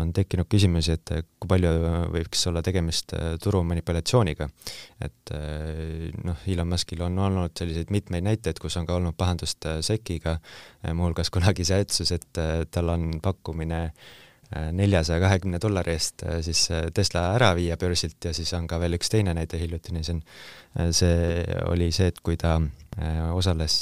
on 0.00 0.12
tekkinud 0.14 0.46
küsimusi, 0.50 0.94
et 0.94 1.12
kui 1.40 1.50
palju 1.50 1.72
võiks 2.14 2.46
olla 2.50 2.62
tegemist 2.62 3.14
äh, 3.16 3.34
turu 3.42 3.62
manipulatsiooniga. 3.66 4.48
et 5.02 5.34
äh, 5.34 6.10
noh, 6.24 6.38
Elon 6.46 6.70
Muskil 6.70 7.02
on 7.06 7.18
olnud 7.18 7.56
selliseid 7.58 7.90
mitmeid 7.90 8.26
näiteid, 8.26 8.62
kus 8.62 8.76
on 8.78 8.86
ka 8.86 8.98
olnud 9.00 9.18
pahandust 9.18 9.66
äh, 9.66 9.80
SEC-iga, 9.82 10.38
muuhulgas 10.94 11.30
kunagi 11.34 11.66
see 11.66 11.82
ütles, 11.84 12.14
et 12.14 12.42
tal 12.70 12.94
on 12.94 13.12
pakkumine 13.22 13.88
neljasaja 14.50 15.20
kahekümne 15.22 15.60
dollari 15.62 15.92
eest 15.94 16.24
siis 16.42 16.64
Tesla 16.94 17.28
ära 17.36 17.52
viia 17.54 17.76
börsilt 17.78 18.24
ja 18.24 18.32
siis 18.34 18.50
on 18.58 18.66
ka 18.66 18.80
veel 18.82 18.96
üks 18.98 19.12
teine 19.12 19.34
näide 19.36 19.60
hiljutine, 19.60 20.02
see 20.02 20.16
on, 20.16 20.24
see 20.96 21.44
oli 21.70 21.92
see, 21.94 22.10
et 22.10 22.18
kui 22.18 22.34
ta 22.40 22.56
osales 23.30 23.76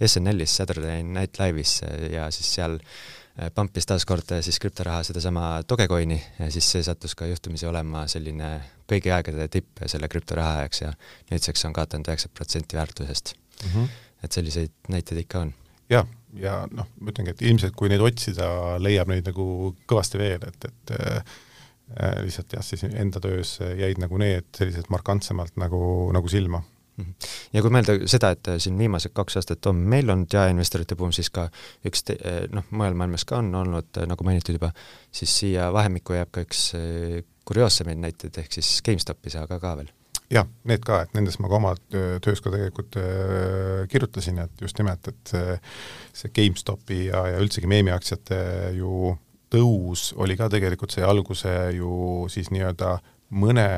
SNL-is 0.00 0.56
Saturday 0.56 1.04
Night 1.04 1.36
Live'is 1.42 1.82
ja 2.12 2.30
siis 2.32 2.54
seal 2.56 2.78
äh, 2.80 2.96
Äh, 3.36 3.50
pumpis 3.52 3.84
taaskord 3.84 4.30
äh, 4.32 4.40
siis 4.40 4.56
krüptoraha 4.56 5.02
sedasama 5.04 5.60
Dogecoini 5.68 6.16
ja 6.38 6.46
siis 6.50 6.70
see 6.72 6.80
sattus 6.82 7.12
ka 7.14 7.26
juhtumisi 7.28 7.66
olema 7.68 8.06
selline 8.08 8.46
kõigi 8.88 9.12
aegade 9.12 9.44
tipp 9.52 9.82
selle 9.92 10.08
krüptoraha 10.08 10.62
ajaks 10.62 10.80
ja 10.80 10.92
nüüdseks 11.28 11.66
on 11.68 11.74
kaotanud 11.76 12.08
üheksakümmend 12.08 12.38
protsenti 12.38 12.78
väärtusest 12.78 13.34
mm. 13.34 13.74
-hmm. 13.74 13.90
et 14.24 14.32
selliseid 14.32 14.72
näiteid 14.88 15.20
ikka 15.20 15.42
on. 15.44 15.52
jah, 15.90 16.08
ja 16.40 16.60
noh, 16.70 16.88
ma 17.00 17.12
ütlengi, 17.12 17.34
et 17.34 17.42
ilmselt 17.46 17.76
kui 17.78 17.90
neid 17.92 18.04
otsida, 18.04 18.48
leiab 18.82 19.10
neid 19.12 19.26
nagu 19.28 19.74
kõvasti 19.88 20.20
veel, 20.20 20.46
et, 20.46 20.70
et 20.70 20.94
äh, 20.98 21.36
lihtsalt 22.26 22.56
jah, 22.56 22.64
siis 22.66 22.86
enda 22.88 23.22
töös 23.22 23.58
jäid 23.60 24.00
nagu 24.02 24.18
need 24.18 24.48
sellised 24.56 24.90
markantsemalt 24.92 25.54
nagu, 25.60 25.82
nagu 26.14 26.30
silma 26.32 26.64
Mhm. 26.96 27.12
ja 27.52 27.60
kui 27.60 27.72
mõelda 27.72 27.96
seda, 28.08 28.30
et 28.32 28.48
äh, 28.48 28.56
siin 28.62 28.78
viimased 28.80 29.12
kaks 29.16 29.36
aastat 29.40 29.66
on 29.68 29.82
meil 29.92 30.08
olnud 30.08 30.32
jaeinvestorite 30.32 30.96
buum, 30.96 31.12
siis 31.12 31.28
ka 31.32 31.50
üks 31.88 32.06
te-, 32.08 32.16
äh, 32.24 32.46
noh, 32.52 32.64
mujal 32.72 32.96
maailmas 32.96 33.26
ka 33.28 33.42
on 33.42 33.50
olnud, 33.60 33.90
äh, 34.00 34.06
nagu 34.08 34.24
mainitud 34.24 34.56
juba, 34.56 34.72
siis 35.12 35.34
siia 35.42 35.68
vahemikku 35.76 36.16
jääb 36.16 36.32
ka 36.32 36.46
üks 36.46 36.70
kurioossemaid 37.46 38.00
näiteid, 38.00 38.40
ehk 38.40 38.56
siis 38.56 38.78
GameStopi 38.86 39.34
sa 39.34 39.44
aga 39.44 39.60
ka 39.60 39.74
veel 39.82 39.92
jah, 40.32 40.46
need 40.66 40.82
ka, 40.86 41.02
et 41.04 41.12
nendest 41.14 41.40
ma 41.42 41.50
ka 41.50 41.58
oma 41.60 41.74
töös 41.90 42.42
ka 42.42 42.52
tegelikult 42.52 42.98
äh, 43.00 43.84
kirjutasin, 43.90 44.40
et 44.42 44.64
just 44.64 44.78
nimelt, 44.80 45.06
et 45.10 45.34
see, 45.34 45.58
see 46.16 46.32
GameStopi 46.34 47.04
ja, 47.10 47.22
ja 47.34 47.42
üldsegi 47.42 47.70
meemiaktsiate 47.70 48.40
ju 48.78 49.14
tõus 49.52 50.10
oli 50.18 50.36
ka 50.38 50.50
tegelikult, 50.52 50.94
sai 50.94 51.06
alguse 51.06 51.52
ju 51.76 52.26
siis 52.32 52.50
nii-öelda 52.54 52.96
mõne 53.38 53.68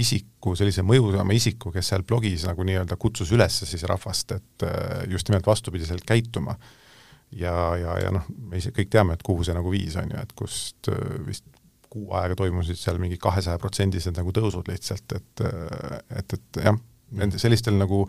isiku, 0.00 0.54
sellise 0.56 0.84
mõjusama 0.86 1.34
isiku, 1.34 1.72
kes 1.74 1.92
seal 1.92 2.04
blogis 2.06 2.46
nagu 2.46 2.64
nii-öelda 2.66 2.96
kutsus 3.00 3.32
üles 3.34 3.62
siis 3.66 3.84
rahvast, 3.90 4.36
et 4.38 4.66
äh, 4.66 5.02
just 5.10 5.28
nimelt 5.28 5.48
vastupidiselt 5.48 6.06
käituma. 6.06 6.56
ja, 7.30 7.76
ja, 7.78 7.98
ja 8.02 8.10
noh, 8.10 8.24
me 8.50 8.58
ise 8.58 8.72
kõik 8.74 8.88
teame, 8.90 9.14
et 9.14 9.22
kuhu 9.22 9.44
see 9.46 9.54
nagu 9.54 9.70
viis, 9.70 9.94
on 10.00 10.10
ju, 10.10 10.18
et 10.18 10.32
kust 10.38 10.88
äh, 10.90 11.18
vist 11.26 11.44
kuu 11.90 12.12
aega 12.18 12.36
toimusid 12.38 12.78
seal 12.78 13.00
mingi 13.02 13.18
kahesajaprotsendised 13.20 14.14
nagu 14.16 14.32
tõusud 14.36 14.70
lihtsalt, 14.70 15.16
et 15.18 15.44
et, 16.20 16.38
et 16.38 16.62
jah, 16.62 16.78
nende 17.18 17.40
sellistel 17.42 17.74
nagu 17.80 18.04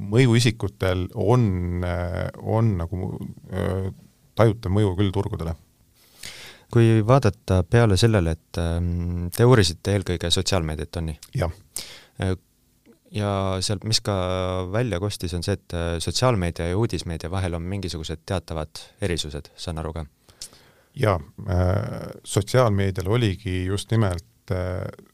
mõjuisikutel 0.00 1.10
on, 1.20 1.84
on 2.40 2.74
nagu 2.80 3.12
tajutav 4.36 4.72
mõju 4.72 4.96
küll 4.96 5.12
turgudele 5.12 5.56
kui 6.72 7.02
vaadata 7.06 7.62
peale 7.70 7.96
sellele, 8.00 8.34
et 8.36 8.60
ähm, 8.60 9.28
te 9.34 9.46
uurisite 9.46 9.94
eelkõige 9.96 10.30
sotsiaalmeediat, 10.34 10.98
on 11.00 11.08
nii? 11.10 11.18
jah. 11.42 11.54
Äh, 12.22 12.34
ja 13.14 13.30
seal, 13.64 13.80
mis 13.86 14.02
ka 14.04 14.16
välja 14.72 15.00
kostis, 15.02 15.34
on 15.36 15.46
see, 15.46 15.56
et 15.56 15.76
äh, 15.76 15.96
sotsiaalmeedia 16.02 16.70
ja 16.72 16.78
uudismeedia 16.78 17.30
vahel 17.30 17.58
on 17.58 17.66
mingisugused 17.70 18.24
teatavad 18.26 18.82
erisused, 19.02 19.52
saan 19.56 19.82
aru 19.82 19.94
ka? 19.96 20.06
Jaa 20.96 21.16
äh,, 21.16 22.08
sotsiaalmeedial 22.24 23.08
oligi 23.08 23.64
just 23.64 23.90
nimelt 23.90 24.50
äh,, 24.50 24.58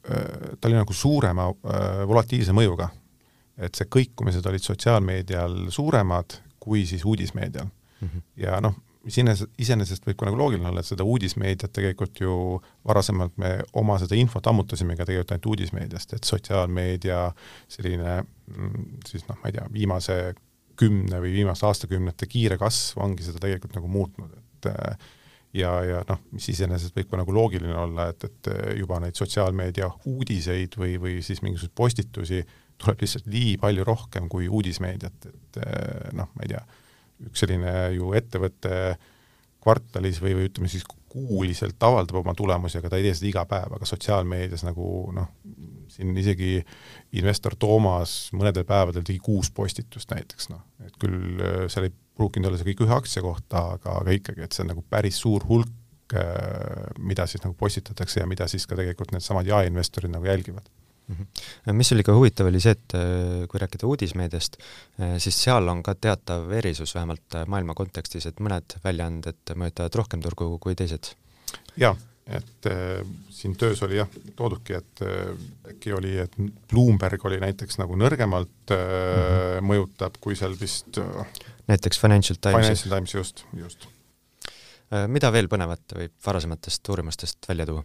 äh 0.09 0.57
ta 0.59 0.67
oli 0.67 0.79
nagu 0.79 0.93
suurema 0.93 1.49
äh, 1.49 2.07
volatiilse 2.07 2.55
mõjuga. 2.55 2.89
et 3.57 3.75
see 3.77 3.85
kõikumised 3.85 4.47
olid 4.49 4.63
sotsiaalmeedial 4.65 5.67
suuremad 5.69 6.39
kui 6.59 6.85
siis 6.89 7.05
uudismeedial 7.05 7.67
mm. 7.67 8.07
-hmm. 8.07 8.21
ja 8.37 8.61
noh, 8.61 8.73
mis 9.03 9.17
iseenesest, 9.17 9.51
iseenesest 9.59 10.05
võib 10.07 10.17
ka 10.19 10.27
nagu 10.27 10.39
loogiline 10.39 10.69
olla, 10.69 10.81
et 10.81 10.87
seda 10.87 11.03
uudismeediat 11.03 11.73
tegelikult 11.75 12.19
ju 12.23 12.35
varasemalt 12.87 13.35
me 13.37 13.57
oma 13.73 13.97
seda 13.99 14.15
infot 14.15 14.47
ammutasime 14.47 14.95
ka 14.95 15.05
tegelikult 15.05 15.35
ainult 15.35 15.49
uudismeediast, 15.51 16.13
et 16.13 16.23
sotsiaalmeedia 16.23 17.19
selline 17.67 18.21
mm, 18.23 18.85
siis 19.09 19.27
noh, 19.27 19.37
ma 19.41 19.51
ei 19.51 19.57
tea, 19.57 19.65
viimase 19.73 20.17
kümne 20.79 21.19
või 21.21 21.33
viimaste 21.35 21.67
aastakümnete 21.67 22.27
kiire 22.31 22.57
kasv 22.57 23.03
ongi 23.03 23.27
seda 23.27 23.43
tegelikult 23.43 23.75
nagu 23.77 23.91
muutnud, 23.91 24.31
et 24.39 24.71
ja, 25.53 25.71
ja 25.85 26.01
noh, 26.09 26.21
mis 26.33 26.49
iseenesest 26.53 26.95
võib 26.97 27.11
ka 27.11 27.21
nagu 27.21 27.35
loogiline 27.35 27.75
olla, 27.77 28.09
et, 28.13 28.27
et 28.29 28.51
juba 28.79 28.99
neid 29.03 29.17
sotsiaalmeedia 29.19 29.89
uudiseid 30.09 30.77
või, 30.79 30.97
või 31.01 31.17
siis 31.25 31.43
mingisuguseid 31.45 31.75
postitusi 31.77 32.43
tuleb 32.81 33.03
lihtsalt 33.05 33.27
nii 33.31 33.57
palju 33.61 33.85
rohkem 33.87 34.29
kui 34.31 34.49
uudismeediat, 34.49 35.29
et 35.29 35.59
noh, 36.17 36.31
ma 36.33 36.45
ei 36.45 36.55
tea 36.55 36.63
üks 37.23 37.43
selline 37.43 37.73
ju 37.95 38.11
ettevõte 38.17 38.97
kvartalis 39.63 40.19
või, 40.23 40.33
või 40.37 40.49
ütleme 40.49 40.71
siis 40.71 40.83
kuuliselt 41.13 41.83
avaldab 41.85 42.19
oma 42.23 42.33
tulemusi, 42.35 42.79
aga 42.79 42.91
ta 42.91 42.99
ei 42.99 43.07
tee 43.07 43.15
seda 43.15 43.29
iga 43.29 43.45
päev, 43.49 43.77
aga 43.77 43.87
sotsiaalmeedias 43.87 44.65
nagu 44.65 44.87
noh, 45.15 45.29
siin 45.91 46.15
isegi 46.17 46.57
investor 47.19 47.55
Toomas 47.59 48.15
mõnedel 48.35 48.65
päevadel 48.67 49.05
tegi 49.05 49.21
kuus 49.23 49.51
postitust 49.51 50.11
näiteks 50.13 50.49
noh, 50.53 50.63
et 50.85 50.97
küll 51.01 51.41
äh, 51.41 51.63
seal 51.71 51.89
ei 51.89 51.95
pruukinud 52.17 52.49
olla 52.49 52.59
see 52.59 52.71
kõik 52.71 52.85
ühe 52.85 52.95
aktsia 52.95 53.23
kohta, 53.25 53.65
aga, 53.77 53.97
aga 54.01 54.17
ikkagi, 54.19 54.45
et 54.45 54.53
see 54.53 54.65
on 54.65 54.73
nagu 54.73 54.85
päris 54.89 55.17
suur 55.23 55.45
hulk, 55.49 56.15
äh, 56.17 56.93
mida 56.99 57.27
siis 57.29 57.43
nagu 57.45 57.57
postitatakse 57.57 58.21
ja 58.21 58.29
mida 58.29 58.47
siis 58.51 58.67
ka 58.69 58.77
tegelikult 58.79 59.15
needsamad 59.15 59.49
jaeinvestorid 59.49 60.13
nagu 60.13 60.29
jälgivad 60.29 60.69
Mhm. 61.07 61.75
mis 61.75 61.91
oli 61.91 62.03
ka 62.03 62.13
huvitav, 62.15 62.47
oli 62.47 62.61
see, 62.63 62.75
et 62.77 62.95
äh, 62.95 63.43
kui 63.51 63.59
rääkida 63.59 63.87
uudismeediast, 63.89 64.55
siis 65.19 65.35
seal 65.45 65.67
on 65.67 65.83
ka 65.83 65.95
teatav 65.99 66.51
erisus, 66.55 66.95
vähemalt 66.95 67.35
äh, 67.35 67.45
maailma 67.49 67.75
kontekstis, 67.75 68.27
et 68.29 68.39
mõned 68.43 68.77
väljaanded 68.85 69.53
mõjutavad 69.59 69.99
rohkem 69.99 70.23
turgu 70.23 70.47
kui 70.63 70.77
teised. 70.79 71.13
jaa, 71.77 71.95
et 72.27 72.67
äh, 72.71 73.01
siin 73.33 73.55
töös 73.59 73.81
oli 73.83 73.97
jah, 73.99 74.11
toodudki, 74.37 74.77
et 74.79 75.01
äh, 75.03 75.33
äkki 75.73 75.95
oli, 75.95 76.13
et 76.23 76.37
Bloomberg 76.71 77.25
oli 77.27 77.39
näiteks 77.43 77.79
nagu 77.81 77.97
nõrgemalt 77.99 78.71
äh, 78.71 78.77
mm 78.77 79.23
-hmm. 79.23 79.67
mõjutab, 79.71 80.19
kui 80.23 80.35
seal 80.39 80.55
vist 80.59 80.97
äh, 80.97 81.41
näiteks 81.67 81.99
Financial 81.99 82.39
Times. 82.39 82.65
Financial 82.65 82.95
Times, 82.95 83.13
just, 83.13 83.45
just. 83.57 83.87
mida 85.07 85.31
veel 85.31 85.47
põnevat 85.49 85.95
võib 85.97 86.13
varasematest 86.25 86.89
uurimustest 86.89 87.49
välja 87.49 87.65
tuua? 87.65 87.83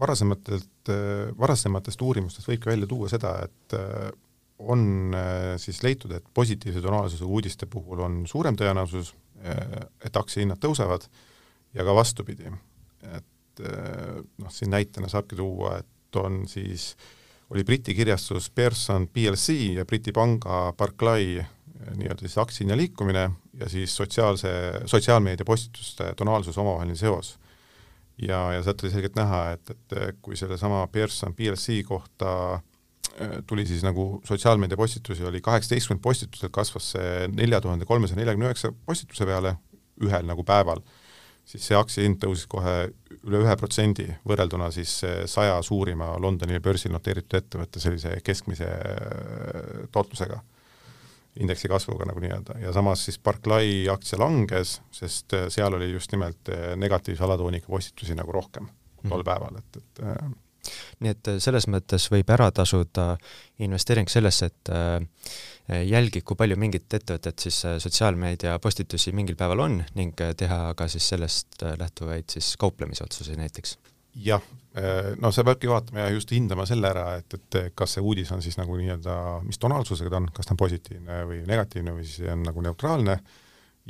varasematelt, 0.00 0.90
varasematest 1.38 2.02
uurimustest 2.02 2.48
võibki 2.48 2.68
välja 2.68 2.86
tuua 2.86 3.08
seda, 3.08 3.30
et 3.46 3.74
äh, 3.78 4.10
on 4.58 5.14
äh, 5.14 5.56
siis 5.56 5.82
leitud, 5.82 6.12
et 6.12 6.24
positiivse 6.34 6.82
tonaalsusega 6.82 7.28
uudiste 7.30 7.66
puhul 7.66 8.02
on 8.04 8.22
suurem 8.30 8.56
tõenäosus, 8.58 9.14
äh, 9.42 9.86
et 10.04 10.16
aktsiahinnad 10.16 10.60
tõusevad 10.62 11.08
ja 11.74 11.84
ka 11.84 11.94
vastupidi. 11.94 12.50
et 13.16 13.62
noh, 14.38 14.50
siin 14.50 14.70
näitena 14.70 15.08
saabki 15.08 15.36
tuua, 15.36 15.78
et 15.78 16.16
on 16.16 16.46
siis, 16.48 16.96
oli 17.50 17.64
Briti 17.64 17.94
kirjastus 17.94 18.50
Pearson 18.50 19.08
PLC 19.08 19.74
ja 19.76 19.84
Briti 19.84 20.12
panga 20.12 20.72
Barclay 20.76 21.42
nii-öelda 21.96 22.20
siis 22.20 22.38
aktsiahinna 22.38 22.76
liikumine 22.76 23.30
ja 23.58 23.68
siis 23.68 23.96
sotsiaalse, 23.96 24.48
sotsiaalmeedia 24.86 25.44
postituste 25.44 26.12
tonaalsuse 26.16 26.60
omavaheline 26.60 26.96
seos 26.96 27.36
ja, 28.18 28.52
ja 28.52 28.62
sealt 28.62 28.82
oli 28.84 28.92
selgelt 28.92 29.16
näha, 29.16 29.42
et, 29.56 29.72
et 29.74 29.96
kui 30.22 30.36
sellesama 30.36 30.86
Pearson 30.92 31.34
PLC 31.34 31.82
kohta 31.88 32.60
tuli 33.46 33.66
siis 33.66 33.82
nagu 33.84 34.22
sotsiaalmeedia 34.24 34.76
postitusi, 34.76 35.24
oli 35.24 35.40
kaheksateistkümmend 35.44 36.02
postituselt 36.02 36.52
kasvas 36.52 36.92
see 36.94 37.28
nelja 37.34 37.60
tuhande 37.60 37.84
kolmesaja 37.84 38.20
neljakümne 38.20 38.48
üheksa 38.48 38.72
postituse 38.86 39.26
peale 39.28 39.56
ühel 40.02 40.24
nagu 40.26 40.44
päeval, 40.44 40.80
siis 41.44 41.66
see 41.68 41.76
aktsiahind 41.78 42.20
tõusis 42.22 42.48
kohe 42.50 42.76
üle 43.22 43.42
ühe 43.42 43.56
protsendi, 43.58 44.08
võrrelduna 44.28 44.70
siis 44.74 44.94
saja 45.30 45.60
suurima 45.62 46.14
Londoni 46.22 46.58
börsil 46.62 46.94
noteeritud 46.94 47.38
ettevõtte 47.38 47.82
sellise 47.82 48.16
keskmise 48.24 48.70
äh, 48.70 49.86
tootlusega 49.92 50.40
indeksi 51.40 51.68
kasvuga 51.68 52.06
nagu 52.08 52.20
nii-öelda 52.20 52.58
ja 52.60 52.72
samas 52.72 53.04
siis 53.06 53.18
Barclay 53.18 53.88
aktsia 53.90 54.18
langes, 54.20 54.80
sest 54.92 55.32
äh, 55.36 55.48
seal 55.48 55.74
oli 55.74 55.90
just 55.92 56.12
nimelt 56.12 56.48
äh, 56.52 56.72
negatiivse 56.76 57.24
alatooniga 57.24 57.66
postitusi 57.66 58.16
nagu 58.18 58.32
rohkem 58.32 58.68
tol 59.08 59.22
mhm. 59.22 59.26
päeval, 59.26 59.60
et, 59.62 59.80
et 59.80 60.02
äh, 60.06 60.18
nii 61.02 61.14
et 61.14 61.32
selles 61.42 61.66
mõttes 61.72 62.06
võib 62.12 62.28
ära 62.30 62.50
tasuda 62.54 63.16
investeering 63.64 64.10
sellesse, 64.12 64.52
et 64.52 64.70
jälgi, 65.88 66.20
kui 66.26 66.36
palju 66.38 66.58
mingit 66.60 66.92
ettevõtet 66.98 67.46
siis 67.46 67.62
sotsiaalmeedia 67.84 68.58
postitusi 68.62 69.14
mingil 69.16 69.38
päeval 69.40 69.64
on 69.66 69.80
ning 69.98 70.18
teha 70.36 70.74
ka 70.78 70.88
siis 70.92 71.08
sellest 71.14 71.64
lähtuvaid 71.78 72.28
siis 72.32 72.54
kauplemisotsuseid 72.60 73.40
näiteks 73.40 73.78
jah, 74.14 74.42
äh, 74.76 75.12
no 75.20 75.30
sa 75.32 75.44
peadki 75.46 75.70
vaatama 75.70 76.06
ja 76.06 76.10
just 76.12 76.32
hindama 76.34 76.66
selle 76.68 76.90
ära, 76.90 77.06
et, 77.20 77.38
et 77.38 77.72
kas 77.78 77.96
see 77.96 78.04
uudis 78.04 78.32
on 78.34 78.42
siis 78.44 78.58
nagu 78.60 78.76
nii-öelda, 78.78 79.14
mis 79.46 79.60
tonaalsusega 79.62 80.12
ta 80.12 80.20
on, 80.20 80.28
kas 80.34 80.48
ta 80.48 80.54
on 80.54 80.60
positiivne 80.60 81.22
või 81.28 81.40
negatiivne 81.48 81.96
või 81.96 82.04
siis 82.08 82.28
on 82.32 82.44
nagu 82.46 82.64
neutraalne, 82.64 83.16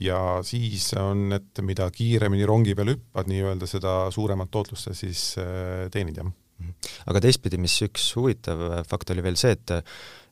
ja 0.02 0.20
siis 0.46 0.88
on, 1.00 1.26
et 1.36 1.62
mida 1.66 1.88
kiiremini 1.92 2.46
rongi 2.48 2.76
peale 2.78 2.96
hüppad 2.96 3.28
nii-öelda, 3.30 3.68
seda 3.68 3.96
suuremat 4.14 4.52
tootlust 4.52 4.88
sa 4.88 4.96
siis 4.96 5.32
äh, 5.42 5.88
teenid, 5.92 6.22
jah. 6.22 6.30
Mhm. 6.62 6.90
aga 7.10 7.20
teistpidi, 7.24 7.58
mis 7.58 7.74
üks 7.82 8.12
huvitav 8.14 8.84
fakt 8.86 9.10
oli 9.10 9.22
veel 9.24 9.38
see, 9.40 9.56
et 9.56 9.72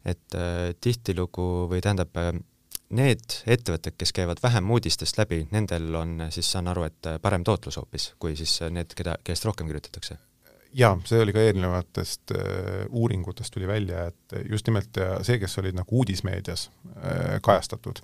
et 0.05 0.37
äh, 0.39 0.71
tihtilugu 0.81 1.69
või 1.71 1.83
tähendab, 1.85 2.17
need 2.91 3.37
ettevõtted, 3.47 3.95
kes 3.99 4.13
käivad 4.13 4.41
vähem 4.43 4.71
uudistest 4.75 5.19
läbi, 5.21 5.45
nendel 5.55 5.95
on 5.95 6.17
siis, 6.35 6.49
saan 6.51 6.71
aru, 6.71 6.89
et 6.89 7.11
parem 7.23 7.45
tootlus 7.47 7.79
hoopis, 7.79 8.11
kui 8.19 8.35
siis 8.39 8.57
need, 8.75 8.97
keda, 8.99 9.17
kellest 9.25 9.47
rohkem 9.47 9.71
kirjutatakse? 9.71 10.19
jaa, 10.75 10.95
see 11.03 11.19
oli 11.19 11.33
ka 11.35 11.43
eelnevatest 11.43 12.33
äh, 12.37 12.85
uuringutest 12.95 13.55
tuli 13.55 13.67
välja, 13.67 14.05
et 14.11 14.35
just 14.51 14.69
nimelt 14.71 14.99
see, 15.27 15.39
kes 15.43 15.59
olid 15.59 15.75
nagu 15.75 16.03
uudismeedias 16.03 16.69
äh, 16.71 17.39
kajastatud 17.43 17.99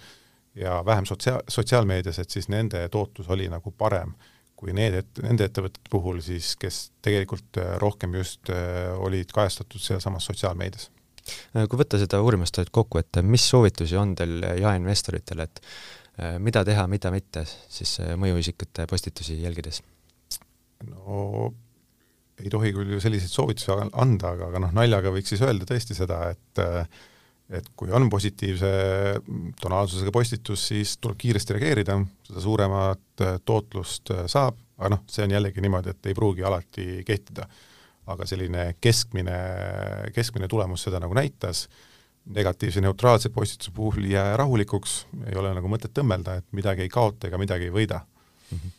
ja 0.58 0.80
vähem 0.86 1.06
sotsia-, 1.06 1.42
sotsiaalmeedias, 1.48 2.18
et 2.18 2.34
siis 2.34 2.50
nende 2.50 2.88
tootlus 2.90 3.30
oli 3.30 3.46
nagu 3.52 3.70
parem 3.70 4.16
kui 4.56 4.74
need 4.74 4.96
et-, 5.02 5.22
nende 5.22 5.46
ettevõtete 5.46 5.92
puhul 5.92 6.20
siis, 6.24 6.54
kes 6.58 6.88
tegelikult 7.06 7.60
äh, 7.62 7.76
rohkem 7.82 8.16
just 8.18 8.50
äh, 8.50 8.90
olid 8.98 9.30
kajastatud 9.34 9.82
sealsamas 9.82 10.26
sotsiaalmeedias 10.30 10.90
Äh, 10.90 10.95
kui 11.56 11.80
võtta 11.80 12.00
seda 12.00 12.20
uurimust 12.22 12.58
nüüd 12.60 12.72
kokku, 12.74 13.00
et 13.02 13.20
mis 13.26 13.44
soovitusi 13.50 13.98
on 14.00 14.14
teil 14.18 14.38
jaeinvestoritele, 14.60 15.46
et 15.48 15.60
äh, 16.20 16.38
mida 16.42 16.64
teha, 16.66 16.86
mida 16.90 17.12
mitte 17.14 17.44
siis 17.46 17.98
äh, 18.04 18.14
mõjuisikute 18.20 18.88
postitusi 18.90 19.40
jälgides? 19.42 19.82
no 20.86 21.50
ei 22.36 22.50
tohi 22.52 22.72
küll 22.76 22.96
ju 22.96 23.00
selliseid 23.00 23.32
soovitusi 23.32 23.72
anda, 23.72 24.34
aga, 24.34 24.50
aga 24.50 24.60
noh, 24.66 24.72
naljaga 24.76 25.12
võiks 25.14 25.32
siis 25.32 25.44
öelda 25.44 25.68
tõesti 25.68 25.96
seda, 25.96 26.26
et 26.34 26.64
et 27.46 27.68
kui 27.78 27.92
on 27.94 28.08
positiivse 28.10 28.68
tonaalsusega 29.62 30.10
postitus, 30.10 30.64
siis 30.72 30.96
tuleb 30.98 31.20
kiiresti 31.20 31.54
reageerida, 31.54 31.94
seda 32.26 32.42
suuremat 32.42 33.22
tootlust 33.46 34.10
saab, 34.26 34.58
aga 34.80 34.90
noh, 34.96 35.04
see 35.06 35.22
on 35.22 35.34
jällegi 35.36 35.62
niimoodi, 35.62 35.94
et 35.94 36.08
ei 36.10 36.16
pruugi 36.18 36.42
alati 36.42 37.04
kehtida 37.06 37.46
aga 38.06 38.26
selline 38.26 38.70
keskmine, 38.80 39.36
keskmine 40.14 40.48
tulemus 40.48 40.86
seda 40.86 41.00
nagu 41.02 41.14
näitas, 41.16 41.66
negatiivse 42.26 42.80
neutraalse 42.82 43.28
postituse 43.34 43.70
puhul 43.74 44.10
jää 44.10 44.36
rahulikuks, 44.36 45.06
ei 45.26 45.38
ole 45.38 45.52
nagu 45.54 45.70
mõtet 45.70 45.94
tõmmelda, 45.94 46.40
et 46.40 46.46
midagi 46.56 46.86
ei 46.86 46.90
kaota 46.92 47.28
ega 47.28 47.38
midagi 47.38 47.70
ei 47.70 47.74
võida 47.74 48.02
mm. 48.02 48.58
-hmm 48.58 48.74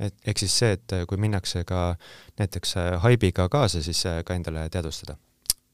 et 0.00 0.14
ehk 0.26 0.38
siis 0.38 0.58
see, 0.58 0.72
et 0.72 0.92
kui 1.08 1.18
minnakse 1.20 1.64
ka 1.68 1.96
näiteks 2.40 2.76
äh, 2.80 2.90
haibiga 3.02 3.48
kaasa, 3.52 3.82
siis 3.82 4.06
äh, 4.06 4.22
ka 4.24 4.34
endale 4.34 4.68
teadvustada? 4.72 5.16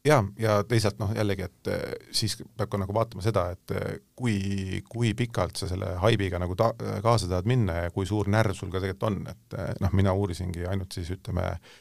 jaa, 0.05 0.25
ja 0.39 0.65
teisalt 0.67 0.99
noh, 0.99 1.13
jällegi, 1.15 1.43
et 1.47 1.71
äh, 1.71 1.85
siis 2.11 2.35
peab 2.57 2.73
ka 2.73 2.81
nagu 2.83 2.95
vaatama 2.95 3.23
seda, 3.23 3.45
et 3.55 3.75
kui, 4.19 4.83
kui 4.89 5.15
pikalt 5.15 5.57
sa 5.57 5.69
selle 5.71 5.95
haibiga 6.03 6.41
nagu 6.43 6.57
ta-, 6.59 6.75
kaasa 7.03 7.31
tahad 7.31 7.47
minna 7.47 7.85
ja 7.85 7.95
kui 7.95 8.07
suur 8.07 8.27
närv 8.27 8.59
sul 8.59 8.73
ka 8.75 8.83
tegelikult 8.83 9.09
on, 9.13 9.23
et 9.31 9.81
noh, 9.81 9.95
mina 9.95 10.15
uurisingi 10.19 10.67
ainult 10.67 10.99
siis 10.99 11.15
ütleme 11.15 11.47
äh, 11.47 11.73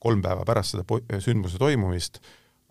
kolm 0.00 0.22
päeva 0.24 0.44
pärast 0.48 0.76
seda 0.76 1.20
sündmuse 1.20 1.60
toimumist, 1.60 2.20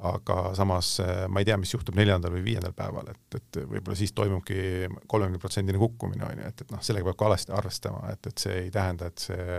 aga 0.10 0.54
samas 0.56 0.94
eh, 1.04 1.26
ma 1.28 1.42
ei 1.42 1.48
tea, 1.50 1.58
mis 1.60 1.74
juhtub 1.74 1.98
neljandal 2.00 2.34
või 2.38 2.44
viiendal 2.46 2.74
päeval, 2.76 3.12
et, 3.12 3.40
et 3.40 3.62
võib-olla 3.68 3.98
siis 4.00 4.14
toimubki 4.16 4.88
kolmekümne 5.12 5.42
protsendine 5.44 5.82
kukkumine, 5.82 6.24
on 6.26 6.44
ju, 6.44 6.52
et, 6.52 6.64
et 6.64 6.74
noh, 6.74 6.84
sellega 6.86 7.10
peab 7.10 7.20
ka 7.20 7.30
alati 7.30 7.56
arvestama, 7.56 8.04
et, 8.14 8.32
et 8.32 8.46
see 8.46 8.60
ei 8.66 8.74
tähenda, 8.74 9.12
et 9.12 9.28
see 9.28 9.58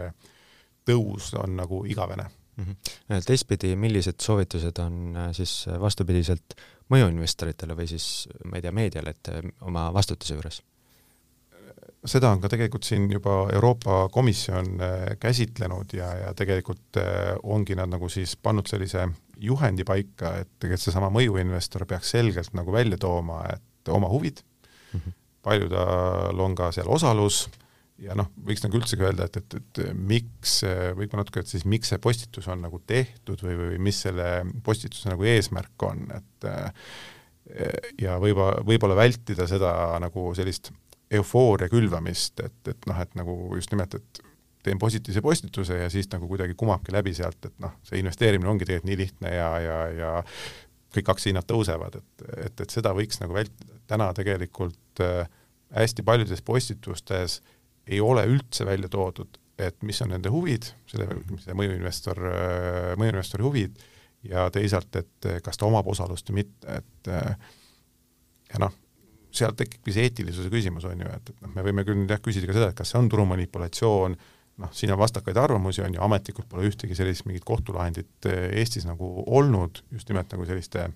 tõus 0.88 1.34
on 1.38 1.58
nagu 1.60 1.82
igavene 1.88 2.24
mm. 2.24 2.64
-hmm. 2.64 3.24
teistpidi, 3.26 3.74
millised 3.76 4.20
soovitused 4.24 4.80
on 4.80 5.16
äh, 5.16 5.30
siis 5.36 5.66
vastupidiselt 5.80 6.56
mõjuinvestoritele 6.90 7.76
või 7.76 7.86
siis 7.90 8.28
ma 8.44 8.56
ei 8.56 8.64
tea, 8.64 8.72
meediale, 8.72 9.10
et 9.16 9.32
äh, 9.34 9.52
oma 9.60 9.90
vastutuse 9.94 10.34
juures? 10.34 10.62
Seda 12.08 12.30
on 12.32 12.40
ka 12.40 12.48
tegelikult 12.52 12.86
siin 12.86 13.08
juba 13.12 13.42
Euroopa 13.52 14.06
Komisjon 14.12 14.72
äh, 14.80 15.06
käsitlenud 15.20 15.92
ja, 15.96 16.08
ja 16.24 16.34
tegelikult 16.36 17.00
äh, 17.00 17.34
ongi 17.42 17.76
nad 17.76 17.92
nagu 17.92 18.08
siis 18.12 18.36
pannud 18.40 18.68
sellise 18.70 19.06
juhendi 19.40 19.84
paika, 19.88 20.34
et 20.40 20.50
tegelikult 20.58 20.86
seesama 20.86 21.10
mõjuinvestor 21.12 21.86
peaks 21.88 22.14
selgelt 22.16 22.54
nagu 22.56 22.72
välja 22.72 23.00
tooma, 23.00 23.42
et 23.52 23.92
oma 23.92 24.08
huvid 24.12 24.40
mm, 24.40 25.00
-hmm. 25.00 25.16
paljudel 25.42 26.40
on 26.40 26.56
ka 26.56 26.70
seal 26.72 26.88
osalus 26.88 27.46
ja 28.00 28.16
noh, 28.16 28.30
võiks 28.48 28.64
nagu 28.64 28.80
üldsegi 28.80 29.04
öelda, 29.04 29.28
et, 29.28 29.36
et, 29.36 29.54
et 29.60 29.80
miks, 29.92 30.62
võib-olla 30.96 31.20
natuke, 31.24 31.44
et 31.44 31.52
siis 31.52 31.66
miks 31.68 31.92
see 31.92 32.00
postitus 32.00 32.48
on 32.48 32.62
nagu 32.64 32.80
tehtud 32.86 33.42
või, 33.44 33.56
või 33.58 33.80
mis 33.90 34.00
selle 34.06 34.28
postituse 34.64 35.12
nagu 35.12 35.24
eesmärk 35.28 35.84
on, 35.84 36.06
et 36.16 36.48
ja 38.00 38.16
võib-olla, 38.20 38.62
võib-olla 38.64 38.96
vältida 38.96 39.44
seda 39.50 39.98
nagu 40.00 40.30
sellist 40.38 40.72
eufooria 41.10 41.68
külvamist, 41.70 42.40
et, 42.44 42.58
et 42.70 42.86
noh, 42.90 42.98
et 43.02 43.14
nagu 43.18 43.36
just 43.58 43.72
nimelt, 43.74 43.96
et 43.98 44.22
teen 44.62 44.78
positiivse 44.78 45.22
postituse 45.24 45.78
ja 45.78 45.88
siis 45.90 46.08
nagu 46.12 46.28
kuidagi 46.28 46.54
kumabki 46.58 46.92
läbi 46.92 47.14
sealt, 47.16 47.40
et 47.48 47.54
noh, 47.62 47.78
see 47.86 48.00
investeerimine 48.02 48.50
ongi 48.50 48.68
tegelikult 48.68 48.90
nii 48.90 48.98
lihtne 49.00 49.32
ja, 49.34 49.50
ja, 49.64 49.78
ja 49.96 50.10
kõik 50.94 51.12
aktsiahinnad 51.14 51.46
tõusevad, 51.48 52.00
et, 52.00 52.24
et, 52.46 52.64
et 52.66 52.74
seda 52.74 52.92
võiks 52.96 53.22
nagu 53.22 53.34
vältida, 53.34 53.78
täna 53.90 54.10
tegelikult 54.16 55.02
äh, 55.04 55.30
hästi 55.74 56.04
paljudes 56.06 56.42
postitustes 56.46 57.40
ei 57.90 58.02
ole 58.04 58.26
üldse 58.28 58.66
välja 58.68 58.90
toodud, 58.92 59.38
et 59.60 59.80
mis 59.86 59.98
on 60.04 60.12
nende 60.12 60.32
huvid, 60.32 60.68
selle, 60.90 61.08
see 61.42 61.56
mõjuinvestor, 61.56 62.20
äh, 62.30 62.92
mõjuinvestori 63.00 63.46
huvid, 63.46 63.80
ja 64.28 64.44
teisalt, 64.52 64.94
et 65.00 65.30
kas 65.42 65.56
ta 65.56 65.66
omab 65.66 65.88
osalust 65.88 66.28
või 66.28 66.42
mitte, 66.42 66.80
et 66.80 67.10
äh, 67.10 67.32
ja 68.52 68.60
noh, 68.66 68.74
sealt 69.36 69.58
tekibki 69.60 69.94
see 69.94 70.08
eetilisuse 70.08 70.50
küsimus, 70.52 70.86
on 70.88 71.00
ju, 71.02 71.08
et, 71.10 71.32
et 71.32 71.44
noh, 71.44 71.52
me 71.54 71.64
võime 71.66 71.84
küll 71.86 72.04
jah, 72.08 72.20
küsida 72.22 72.50
ka 72.50 72.56
seda, 72.56 72.70
et 72.72 72.78
kas 72.78 72.92
see 72.92 73.00
on 73.00 73.10
turumanipulatsioon, 73.12 74.16
noh, 74.60 74.72
siin 74.76 74.92
on 74.94 75.00
vastakaid 75.00 75.38
arvamusi, 75.40 75.82
on 75.84 75.94
ju, 75.94 76.02
ametlikult 76.04 76.48
pole 76.50 76.66
ühtegi 76.68 76.96
sellist 76.98 77.26
mingit 77.28 77.46
kohtulahendit 77.48 78.30
eh, 78.30 78.48
Eestis 78.60 78.88
nagu 78.88 79.08
olnud, 79.26 79.82
just 79.94 80.10
nimelt 80.12 80.32
nagu 80.34 80.46
selliste 80.48 80.88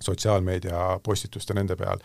sotsiaalmeedia 0.00 1.00
postituste 1.02 1.56
nende 1.58 1.74
peal, 1.76 1.98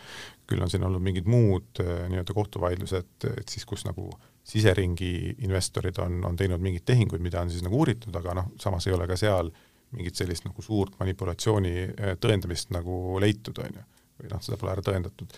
küll 0.50 0.62
on 0.64 0.70
siin 0.70 0.82
olnud 0.86 1.02
mingid 1.04 1.28
muud 1.30 1.82
eh, 1.82 2.06
nii-öelda 2.10 2.34
kohtuvaidlused, 2.36 3.28
et 3.30 3.52
siis 3.52 3.66
kus 3.68 3.86
nagu 3.86 4.08
siseringi 4.44 5.36
investorid 5.46 5.98
on, 6.04 6.18
on 6.28 6.36
teinud 6.36 6.62
mingeid 6.62 6.84
tehinguid, 6.90 7.22
mida 7.24 7.40
on 7.40 7.52
siis 7.52 7.64
nagu 7.64 7.78
uuritud, 7.80 8.14
aga 8.18 8.34
noh, 8.40 8.50
samas 8.60 8.88
ei 8.88 8.96
ole 8.96 9.06
ka 9.08 9.16
seal 9.20 9.52
mingit 9.94 10.18
sellist 10.18 10.46
nagu 10.46 10.62
suurt 10.62 10.98
manipulatsiooni 11.00 11.74
eh, 11.84 12.16
tõendamist 12.20 12.74
nagu 12.74 13.20
leitud, 13.22 13.60
on 13.62 13.78
ju. 13.78 13.86
Või 14.20 14.30
noh, 14.30 14.42
seda 14.44 14.60
pole 14.60 14.72
ära 14.76 14.84
tõendatud 14.84 15.36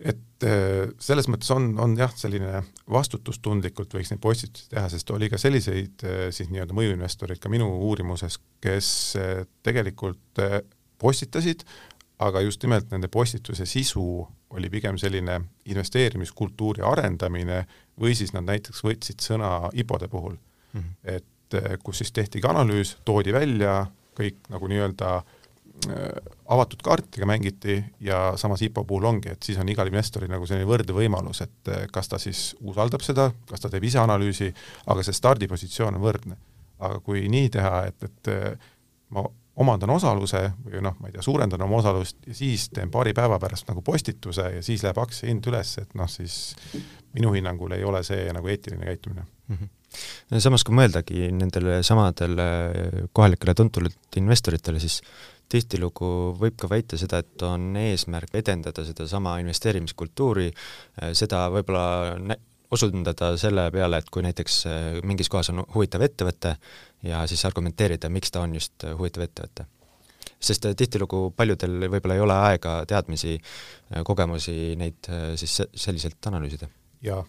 et 0.00 0.44
äh, 0.44 0.90
selles 1.00 1.28
mõttes 1.32 1.48
on, 1.54 1.70
on 1.80 1.96
jah, 1.98 2.12
selline 2.16 2.60
vastutustundlikult 2.92 3.94
võiks 3.96 4.12
neid 4.12 4.20
postitusi 4.22 4.68
teha, 4.72 4.88
sest 4.92 5.10
oli 5.14 5.30
ka 5.32 5.40
selliseid 5.40 6.04
äh, 6.04 6.22
siis 6.36 6.50
nii-öelda 6.52 6.76
mõjuinvestoreid 6.76 7.40
ka 7.40 7.52
minu 7.52 7.68
uurimuses, 7.88 8.38
kes 8.64 8.88
äh, 9.20 9.44
tegelikult 9.66 10.42
postitasid, 11.00 11.64
aga 12.24 12.40
just 12.44 12.62
nimelt 12.64 12.92
nende 12.92 13.08
postituse 13.12 13.66
sisu 13.68 14.26
oli 14.56 14.70
pigem 14.72 14.96
selline 15.00 15.40
investeerimiskultuuri 15.68 16.84
arendamine 16.86 17.64
või 18.00 18.14
siis 18.16 18.32
nad 18.36 18.46
näiteks 18.46 18.84
võtsid 18.84 19.24
sõna 19.24 19.70
IPO-de 19.76 20.08
puhul 20.08 20.36
mm, 20.36 20.80
-hmm. 20.80 21.16
et 21.16 21.82
kus 21.82 22.00
siis 22.00 22.12
tehtigi 22.12 22.48
analüüs, 22.48 22.96
toodi 23.04 23.32
välja 23.32 23.86
kõik 24.16 24.48
nagu 24.50 24.68
nii-öelda 24.70 25.10
äh, 25.18 25.26
Äh, 25.26 25.35
avatud 26.48 26.82
kaartidega 26.82 27.26
mängiti 27.26 27.84
ja 28.00 28.32
samas 28.36 28.62
IPO 28.62 28.84
puhul 28.84 29.04
ongi, 29.04 29.30
et 29.32 29.42
siis 29.42 29.58
on 29.58 29.68
igal 29.68 29.88
investoril 29.90 30.30
nagu 30.30 30.46
selline 30.46 30.66
võrdne 30.68 30.94
võimalus, 30.96 31.42
et 31.44 31.70
äh, 31.72 31.86
kas 31.92 32.08
ta 32.08 32.18
siis 32.22 32.54
usaldab 32.60 33.04
seda, 33.04 33.30
kas 33.50 33.62
ta 33.62 33.70
teeb 33.72 33.84
ise 33.86 34.00
analüüsi, 34.02 34.52
aga 34.86 35.04
see 35.06 35.16
stardipositsioon 35.16 35.98
on 35.98 36.02
võrdne. 36.02 36.38
aga 36.78 37.00
kui 37.00 37.22
nii 37.32 37.48
teha, 37.50 37.86
et, 37.88 38.02
et 38.04 38.28
äh, 38.28 38.66
ma 39.16 39.22
omandan 39.56 39.90
osaluse 39.94 40.42
või 40.64 40.82
noh, 40.84 40.96
ma 41.00 41.08
ei 41.08 41.14
tea, 41.14 41.22
suurendan 41.24 41.62
oma 41.64 41.78
osalust 41.78 42.18
ja 42.26 42.34
siis 42.36 42.68
teen 42.68 42.90
paari 42.92 43.14
päeva 43.16 43.38
pärast 43.40 43.68
nagu 43.70 43.80
postituse 43.82 44.50
ja 44.58 44.62
siis 44.62 44.84
läheb 44.84 44.98
aktsia 45.00 45.30
hind 45.30 45.46
üles, 45.48 45.78
et 45.80 45.94
noh, 45.96 46.10
siis 46.10 46.56
minu 47.16 47.32
hinnangul 47.32 47.72
ei 47.72 47.84
ole 47.84 48.02
see 48.04 48.28
nagu 48.36 48.52
eetiline 48.52 48.84
käitumine 48.84 49.24
mm. 49.24 49.56
-hmm 49.56 49.72
samas, 50.42 50.64
kui 50.66 50.74
mõeldagi 50.76 51.30
nendele 51.32 51.78
samadele 51.86 52.46
kohalikele 53.16 53.54
tuntud 53.54 53.88
investoritele, 54.20 54.80
siis 54.82 55.00
tihtilugu 55.52 56.08
võib 56.40 56.56
ka 56.58 56.68
väita 56.70 56.98
seda, 56.98 57.20
et 57.22 57.42
on 57.46 57.76
eesmärk 57.78 58.34
edendada 58.38 58.84
sedasama 58.86 59.36
investeerimiskultuuri, 59.44 60.50
äh, 60.50 61.12
seda 61.18 61.46
võib-olla 61.54 62.36
osundada 62.74 63.30
selle 63.38 63.68
peale, 63.74 64.00
et 64.02 64.10
kui 64.10 64.24
näiteks 64.26 64.58
äh, 64.66 64.88
mingis 65.06 65.30
kohas 65.32 65.52
on 65.52 65.62
huvitav 65.74 66.02
ettevõte 66.06 66.56
ja 67.06 67.22
siis 67.30 67.44
argumenteerida, 67.46 68.10
miks 68.12 68.34
ta 68.34 68.42
on 68.42 68.58
just 68.58 68.84
äh, 68.84 68.96
huvitav 68.98 69.26
ettevõte. 69.28 69.70
sest 70.40 70.66
tihtilugu 70.76 71.30
paljudel 71.36 71.86
võib-olla 71.88 72.14
ei 72.14 72.20
ole 72.20 72.34
aega, 72.34 72.72
teadmisi, 72.86 73.38
kogemusi 74.04 74.74
neid 74.76 75.08
siis 75.40 75.62
selliselt 75.74 76.26
analüüsida. 76.26 76.68
jaa, 77.02 77.22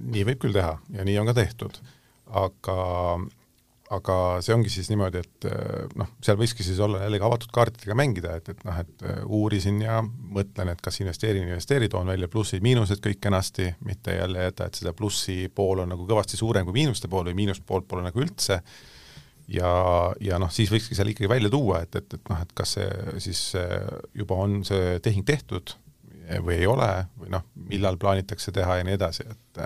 nii 0.00 0.24
võib 0.28 0.42
küll 0.42 0.52
teha 0.52 0.74
ja 0.92 1.04
nii 1.04 1.18
on 1.18 1.30
ka 1.30 1.34
tehtud, 1.38 1.78
aga 2.42 2.76
aga 3.90 4.16
see 4.44 4.54
ongi 4.54 4.70
siis 4.70 4.88
niimoodi, 4.92 5.22
et 5.24 5.46
eh, 5.50 5.88
noh, 5.98 6.12
seal 6.22 6.38
võikski 6.38 6.64
siis 6.66 6.78
olla 6.82 7.02
jällegi 7.02 7.26
avatud 7.26 7.50
kaartidega 7.54 7.96
mängida, 7.98 8.36
et, 8.38 8.52
et 8.52 8.62
noh, 8.66 8.78
et 8.78 9.04
eh, 9.06 9.18
uurisin 9.26 9.80
ja 9.82 9.98
mõtlen, 10.04 10.70
et 10.70 10.82
kas 10.84 11.00
investeerin, 11.02 11.48
investeeri, 11.48 11.90
toon 11.90 12.12
välja 12.12 12.30
plussid-miinused 12.30 13.02
kõik 13.02 13.20
kenasti, 13.26 13.72
mitte 13.86 14.14
jälle 14.14 14.46
jätta, 14.46 14.70
et 14.70 14.78
seda 14.78 14.94
plussi 14.96 15.42
pool 15.54 15.82
on 15.82 15.90
nagu 15.94 16.06
kõvasti 16.06 16.38
suurem 16.38 16.68
kui 16.68 16.78
miinuste 16.78 17.10
pool 17.10 17.26
või 17.32 17.38
miinuste 17.42 17.66
poolt 17.66 17.90
pole 17.90 18.06
nagu 18.06 18.22
üldse, 18.22 18.60
ja, 19.50 19.74
ja 20.22 20.38
noh, 20.38 20.54
siis 20.54 20.70
võikski 20.70 20.94
seal 20.94 21.10
ikkagi 21.10 21.30
välja 21.32 21.50
tuua, 21.50 21.82
et, 21.82 21.98
et, 21.98 22.18
et 22.20 22.30
noh, 22.30 22.46
et 22.46 22.54
kas 22.54 22.78
see 22.78 23.20
siis 23.26 23.44
eh, 23.58 23.78
juba 24.22 24.38
on 24.38 24.60
see 24.66 25.00
tehing 25.02 25.26
tehtud 25.26 25.74
või 26.44 26.60
ei 26.60 26.66
ole 26.70 26.92
või 27.18 27.32
noh, 27.34 27.42
millal 27.72 27.96
plaanitakse 27.98 28.52
teha 28.54 28.78
ja 28.78 28.86
nii 28.86 28.94
edasi, 28.94 29.26
et 29.26 29.64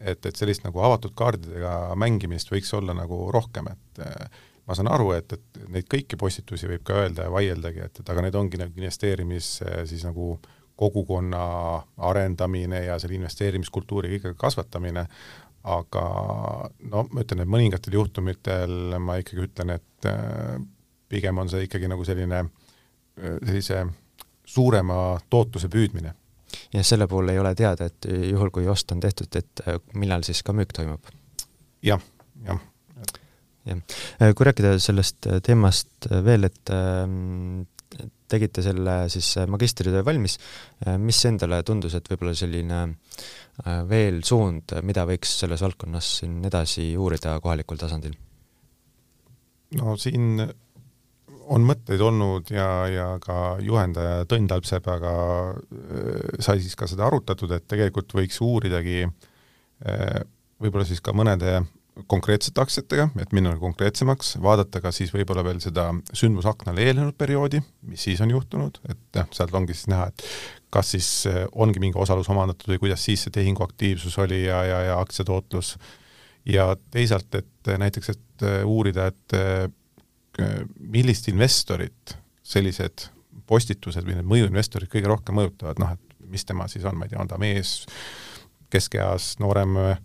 et, 0.00 0.26
et 0.26 0.36
sellist 0.36 0.66
nagu 0.66 0.82
avatud 0.84 1.14
kaardidega 1.16 1.94
mängimist 1.98 2.52
võiks 2.52 2.72
olla 2.76 2.94
nagu 2.96 3.26
rohkem, 3.34 3.70
et 3.72 4.02
äh, 4.04 4.44
ma 4.66 4.74
saan 4.74 4.90
aru, 4.90 5.12
et, 5.16 5.32
et 5.32 5.64
neid 5.72 5.88
kõiki 5.90 6.18
postitusi 6.20 6.68
võib 6.70 6.84
ka 6.86 7.00
öelda 7.04 7.28
ja 7.28 7.32
vaieldagi, 7.32 7.84
et, 7.86 8.02
et 8.02 8.12
aga 8.12 8.26
need 8.26 8.38
ongi 8.38 8.60
nagu 8.60 8.80
investeerimis 8.80 9.50
siis 9.86 10.04
nagu 10.06 10.36
kogukonna 10.76 11.42
arendamine 11.96 12.82
ja 12.84 12.98
selle 13.00 13.16
investeerimiskultuuri 13.16 14.10
kõigega 14.12 14.36
kasvatamine, 14.38 15.06
aga 15.66 16.02
no 16.90 17.06
ma 17.10 17.24
ütlen, 17.24 17.42
et 17.42 17.50
mõningatel 17.50 17.96
juhtumitel 17.96 18.98
ma 19.02 19.16
ikkagi 19.22 19.46
ütlen, 19.48 19.72
et 19.78 20.10
äh, 20.10 20.58
pigem 21.10 21.42
on 21.42 21.50
see 21.50 21.64
ikkagi 21.66 21.88
nagu 21.90 22.04
selline, 22.06 22.44
äh, 22.44 23.38
sellise 23.40 23.86
suurema 24.46 25.16
tootluse 25.30 25.70
püüdmine 25.72 26.12
ja 26.74 26.84
selle 26.86 27.08
puhul 27.10 27.32
ei 27.32 27.38
ole 27.40 27.54
teada, 27.58 27.88
et 27.90 28.08
juhul, 28.08 28.50
kui 28.54 28.66
ost 28.70 28.92
on 28.94 29.02
tehtud, 29.02 29.30
et 29.38 29.62
äh, 29.66 29.78
millal 29.98 30.24
siis 30.26 30.42
ka 30.46 30.54
müük 30.56 30.74
toimub 30.76 31.08
ja,. 31.84 31.98
jah, 32.46 32.60
jah. 32.96 33.16
jah, 33.70 33.80
äh, 34.20 34.34
kui 34.36 34.48
rääkida 34.48 34.76
sellest 34.82 35.28
äh, 35.30 35.40
teemast 35.44 36.10
veel, 36.26 36.48
et 36.48 36.74
ähm, 36.74 37.64
tegite 38.28 38.62
selle 38.64 39.04
siis 39.12 39.28
magistritöö 39.46 40.02
valmis, 40.04 40.34
mis 40.98 41.20
endale 41.28 41.60
tundus, 41.62 41.94
et 41.94 42.08
võib-olla 42.10 42.32
selline 42.34 42.80
veel 43.86 44.18
suund, 44.26 44.74
mida 44.82 45.04
võiks 45.06 45.36
selles 45.44 45.62
valdkonnas 45.62 46.08
siin 46.18 46.40
edasi 46.44 46.88
uurida 46.98 47.36
kohalikul 47.40 47.78
tasandil? 47.78 48.16
no 49.78 49.94
siin 50.02 50.42
on 51.52 51.64
mõtteid 51.66 52.02
olnud 52.02 52.50
ja, 52.52 52.68
ja 52.90 53.06
ka 53.22 53.56
juhendaja 53.62 54.26
Tõnn 54.30 54.48
Talpsepaga 54.50 55.14
äh, 55.52 56.36
sai 56.42 56.60
siis 56.62 56.76
ka 56.78 56.88
seda 56.90 57.06
arutatud, 57.08 57.52
et 57.54 57.66
tegelikult 57.68 58.14
võiks 58.16 58.40
uuridagi 58.44 59.04
äh, 59.06 60.20
võib-olla 60.62 60.86
siis 60.88 61.02
ka 61.04 61.14
mõnede 61.16 61.60
konkreetsete 62.10 62.60
aktsiatega, 62.60 63.06
et 63.22 63.30
minna 63.32 63.54
konkreetsemaks, 63.56 64.34
vaadata 64.44 64.82
ka 64.84 64.90
siis 64.92 65.14
võib-olla 65.14 65.40
veel 65.46 65.62
seda 65.64 65.88
sündmusaknale 66.12 66.84
eelnenud 66.84 67.16
perioodi, 67.16 67.62
mis 67.88 68.04
siis 68.04 68.20
on 68.20 68.34
juhtunud, 68.34 68.82
et 68.84 69.00
noh, 69.16 69.30
sealt 69.32 69.54
ongi 69.56 69.76
siis 69.76 69.88
näha, 69.94 70.10
et 70.12 70.26
kas 70.76 70.92
siis 70.92 71.08
äh, 71.30 71.46
ongi 71.56 71.80
mingi 71.80 71.98
osalus 72.00 72.28
omandatud 72.32 72.74
või 72.74 72.82
kuidas 72.84 73.06
siis 73.06 73.24
see 73.24 73.32
tehingu 73.38 73.64
aktiivsus 73.64 74.18
oli 74.20 74.42
ja, 74.44 74.60
ja, 74.68 74.82
ja 74.90 75.00
aktsiatootlus, 75.00 75.76
ja 76.52 76.68
teisalt, 76.92 77.32
et 77.34 77.74
näiteks, 77.80 78.12
et 78.12 78.46
uurida, 78.68 79.08
et 79.08 79.34
millist 80.78 81.28
investorit 81.30 82.16
sellised 82.46 83.08
postitused 83.46 84.04
või 84.06 84.18
need 84.18 84.28
mõjuinvestorid 84.28 84.90
kõige 84.90 85.10
rohkem 85.10 85.38
mõjutavad, 85.38 85.78
noh 85.82 85.94
et 85.94 86.06
mis 86.30 86.44
tema 86.44 86.66
siis 86.70 86.84
on, 86.84 86.96
ma 86.98 87.06
ei 87.06 87.12
tea, 87.12 87.20
on 87.22 87.30
ta 87.30 87.38
mees, 87.38 87.78
keskeas, 88.72 89.36
noorem, 89.42 89.76
äh, 89.82 89.98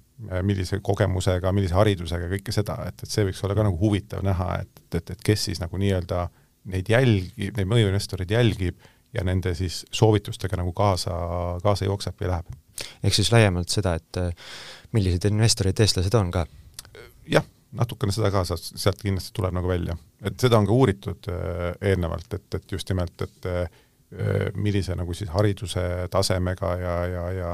millise 0.46 0.80
kogemusega, 0.86 1.54
millise 1.56 1.78
haridusega, 1.78 2.30
kõike 2.36 2.54
seda, 2.54 2.78
et, 2.90 3.02
et 3.02 3.10
see 3.10 3.26
võiks 3.28 3.42
olla 3.46 3.58
ka 3.58 3.66
nagu 3.66 3.80
huvitav 3.82 4.24
näha, 4.26 4.50
et, 4.62 4.84
et, 4.94 5.14
et 5.16 5.24
kes 5.26 5.48
siis 5.50 5.62
nagu 5.64 5.82
nii-öelda 5.82 6.28
neid 6.72 6.92
jälgib, 6.94 7.56
neid 7.58 7.70
mõjuinvestoreid 7.70 8.34
jälgib 8.36 8.84
ja 9.16 9.26
nende 9.28 9.56
siis 9.58 9.82
soovitustega 9.92 10.60
nagu 10.62 10.76
kaasa, 10.78 11.16
kaasa 11.64 11.88
jookseb 11.90 12.22
või 12.22 12.30
läheb. 12.32 12.54
ehk 13.04 13.18
siis 13.18 13.32
laiemalt 13.34 13.74
seda, 13.74 13.96
et 13.98 14.22
äh, 14.22 14.54
millised 14.94 15.26
investorid 15.32 15.80
eestlased 15.82 16.16
on 16.20 16.32
ka? 16.32 16.46
jah 17.32 17.46
natukene 17.78 18.14
seda 18.16 18.32
ka 18.34 18.44
sealt 18.48 19.02
kindlasti 19.02 19.34
tuleb 19.36 19.56
nagu 19.56 19.70
välja. 19.70 19.96
et 20.26 20.40
seda 20.40 20.60
on 20.60 20.68
ka 20.68 20.76
uuritud 20.76 21.32
äh, 21.32 21.72
eelnevalt, 21.92 22.34
et, 22.34 22.48
et 22.56 22.72
just 22.72 22.90
nimelt, 22.92 23.22
et 23.22 23.50
äh, 23.50 23.82
millise 24.60 24.96
nagu 25.00 25.14
siis 25.16 25.30
hariduse 25.32 25.82
tasemega 26.12 26.72
ja, 26.82 26.96
ja, 27.08 27.26
ja 27.32 27.52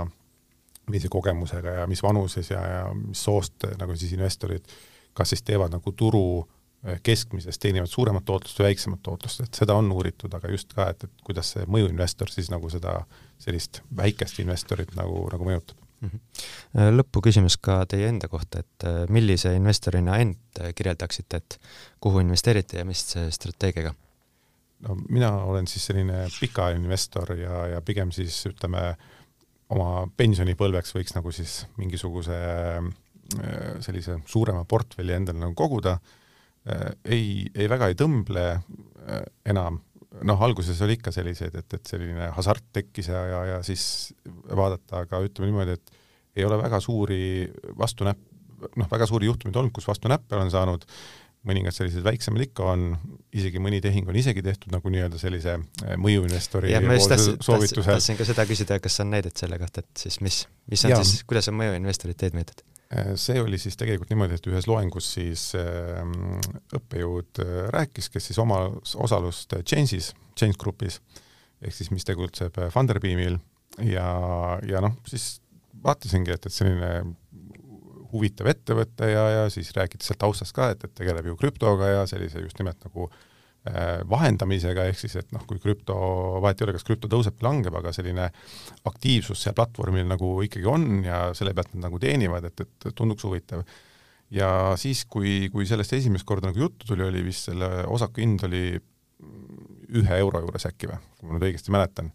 millise 0.89 1.10
kogemusega 1.13 1.82
ja 1.82 1.88
mis 1.88 2.01
vanuses 2.03 2.49
ja, 2.49 2.62
ja 2.67 2.84
mis 2.97 3.21
soost 3.23 3.67
nagu 3.77 3.95
siis 3.95 4.15
investorid, 4.17 4.65
kas 5.13 5.36
siis 5.36 5.45
teevad 5.45 5.75
nagu 5.75 5.93
turu 5.93 6.47
keskmisest 7.03 7.62
teenivad 7.62 7.89
suuremat 7.89 8.25
tootlust 8.25 8.60
või 8.60 8.69
väiksemat 8.71 9.01
tootlust, 9.03 9.41
et 9.43 9.60
seda 9.60 9.75
on 9.77 9.89
uuritud, 9.91 10.34
aga 10.34 10.49
just 10.53 10.73
ka, 10.77 10.88
et, 10.93 11.03
et 11.03 11.25
kuidas 11.25 11.53
see 11.53 11.65
mõjuinvestor 11.69 12.30
siis 12.32 12.49
nagu 12.53 12.69
seda 12.73 12.99
sellist 13.41 13.82
väikest 13.97 14.39
investorit 14.41 14.93
nagu, 14.97 15.25
nagu 15.34 15.49
mõjutab 15.49 15.87
mm. 16.01 16.10
-hmm. 16.10 16.91
lõpuküsimus 16.97 17.57
ka 17.62 17.86
teie 17.86 18.10
enda 18.10 18.27
kohta, 18.27 18.60
et 18.60 18.88
äh, 18.88 19.05
millise 19.10 19.53
investorina 19.55 20.17
end 20.23 20.62
kirjeldaksite, 20.75 21.38
et 21.38 21.60
kuhu 21.99 22.19
investeerite 22.19 22.77
ja 22.77 22.86
mis 22.86 23.05
strateegiaga? 23.29 23.93
no 24.79 24.95
mina 25.10 25.31
olen 25.49 25.67
siis 25.67 25.86
selline 25.86 26.27
pikaajaline 26.39 26.86
investor 26.86 27.33
ja, 27.38 27.67
ja 27.67 27.81
pigem 27.81 28.12
siis 28.12 28.45
ütleme, 28.45 28.95
oma 29.69 30.07
pensionipõlveks 30.17 30.93
võiks 30.95 31.15
nagu 31.15 31.31
siis 31.31 31.65
mingisuguse 31.77 32.38
äh, 32.38 33.81
sellise 33.81 34.19
suurema 34.25 34.65
portfelli 34.65 35.13
endale 35.13 35.39
nagu 35.39 35.55
koguda 35.57 35.97
Äh, 36.67 36.91
ei, 37.05 37.27
ei 37.55 37.67
väga 37.71 37.88
ei 37.88 37.95
tõmble 37.95 38.43
äh, 38.51 39.21
enam, 39.47 39.79
noh, 40.25 40.41
alguses 40.47 40.80
oli 40.86 40.97
ikka 40.97 41.13
selliseid, 41.15 41.56
et, 41.60 41.77
et 41.77 41.91
selline 41.91 42.32
hasart 42.36 42.65
tekkis 42.75 43.12
ja, 43.12 43.21
ja, 43.32 43.43
ja 43.53 43.60
siis 43.65 43.84
vaadata, 44.47 45.03
aga 45.06 45.21
ütleme 45.25 45.51
niimoodi, 45.51 45.77
et 45.77 45.95
ei 46.38 46.45
ole 46.45 46.58
väga 46.62 46.80
suuri 46.84 47.21
vastunäpp, 47.77 48.19
noh, 48.77 48.89
väga 48.91 49.08
suuri 49.10 49.30
juhtumeid 49.30 49.58
olnud, 49.60 49.73
kus 49.75 49.88
vastu 49.89 50.10
näppe 50.12 50.38
olen 50.38 50.51
saanud, 50.53 50.86
mõningad 51.47 51.75
sellised 51.75 52.03
väiksemad 52.06 52.43
ikka 52.47 52.65
on, 52.73 52.88
isegi 53.36 53.62
mõni 53.63 53.80
tehing 53.84 54.10
on 54.10 54.17
isegi 54.19 54.43
tehtud 54.43 54.73
nagu 54.73 54.91
nii-öelda 54.91 55.19
sellise 55.21 55.58
äh, 55.58 55.93
mõjuinvestori 56.01 56.73
soovitusel. 56.73 57.93
tahtsin 57.93 58.19
ka 58.19 58.27
seda 58.27 58.45
küsida, 58.49 58.80
kas 58.84 58.99
on 59.03 59.13
näidet 59.13 59.38
selle 59.39 59.60
kohta, 59.62 59.86
et 59.86 60.08
siis 60.08 60.19
mis, 60.25 60.41
mis 60.71 60.84
on 60.88 60.95
ja. 60.95 61.03
siis, 61.06 61.23
kuidas 61.30 61.47
on 61.51 61.58
mõjuinvestorid 61.62 62.19
teed 62.19 62.36
mõjutatud? 62.38 62.65
Äh, 62.88 63.15
see 63.19 63.41
oli 63.41 63.58
siis 63.60 63.76
tegelikult 63.76 64.12
niimoodi, 64.13 64.38
et 64.38 64.47
ühes 64.47 64.67
loengus 64.69 65.10
siis 65.17 65.50
äh, 65.60 66.00
õppejõud 66.78 67.41
äh, 67.43 67.58
rääkis, 67.76 68.08
kes 68.13 68.30
siis 68.30 68.39
oma 68.39 68.62
osalust 68.95 69.58
Change'is, 69.67 70.13
Change 70.39 70.56
Grupis, 70.62 71.02
ehk 71.60 71.76
siis 71.76 71.91
mis 71.91 72.08
tegutseb 72.08 72.56
Funderbeamil 72.71 73.39
ja, 73.84 74.08
ja 74.63 74.84
noh, 74.84 74.95
siis 75.10 75.41
vaatasingi, 75.84 76.32
et, 76.32 76.47
et 76.47 76.54
selline 76.54 76.91
huvitav 78.13 78.47
ettevõte 78.54 79.10
ja, 79.12 79.26
ja 79.34 79.47
siis 79.52 79.73
räägiti 79.76 80.08
sealt 80.08 80.21
taustast 80.23 80.56
ka, 80.56 80.71
et, 80.71 80.88
et 80.88 80.95
tegeleb 80.95 81.28
ju 81.28 81.36
krüptoga 81.41 81.91
ja 81.91 82.06
sellise 82.08 82.39
just 82.45 82.62
nimelt 82.62 82.80
nagu 82.88 83.10
äh, 83.10 83.17
Äh, 83.17 83.26
vahendamisega, 84.10 84.88
ehk 84.91 84.99
siis 84.99 85.17
et 85.21 85.32
noh, 85.36 85.43
kui 85.49 85.60
krüpto, 85.63 85.97
vahet 86.43 86.62
ei 86.62 86.67
ole, 86.67 86.75
kas 86.77 86.88
krüpto 86.88 87.10
tõuseb 87.12 87.38
või 87.39 87.47
langeb, 87.49 87.80
aga 87.80 87.93
selline 87.95 88.30
aktiivsus 88.89 89.43
seal 89.43 89.56
platvormil 89.58 90.08
nagu 90.10 90.32
ikkagi 90.45 90.69
on 90.69 90.88
ja 91.06 91.27
selle 91.38 91.56
pealt 91.58 91.75
nad 91.75 91.88
nagu 91.88 92.01
teenivad, 92.01 92.49
et, 92.49 92.65
et 92.65 92.89
tunduks 92.95 93.27
huvitav. 93.27 93.65
ja 94.34 94.51
siis, 94.80 95.06
kui, 95.06 95.49
kui 95.53 95.67
sellest 95.69 95.93
esimest 95.97 96.27
korda 96.27 96.51
nagu 96.51 96.65
juttu 96.65 96.89
tuli, 96.89 97.06
oli 97.08 97.25
vist 97.25 97.49
selle 97.51 97.69
osaku 97.88 98.23
hind 98.23 98.47
oli 98.47 98.63
ühe 99.97 100.17
euro 100.19 100.43
juures 100.43 100.67
äkki 100.69 100.89
või, 100.91 100.99
kui 101.17 101.27
ma 101.27 101.38
nüüd 101.38 101.47
õigesti 101.49 101.73
mäletan 101.73 102.12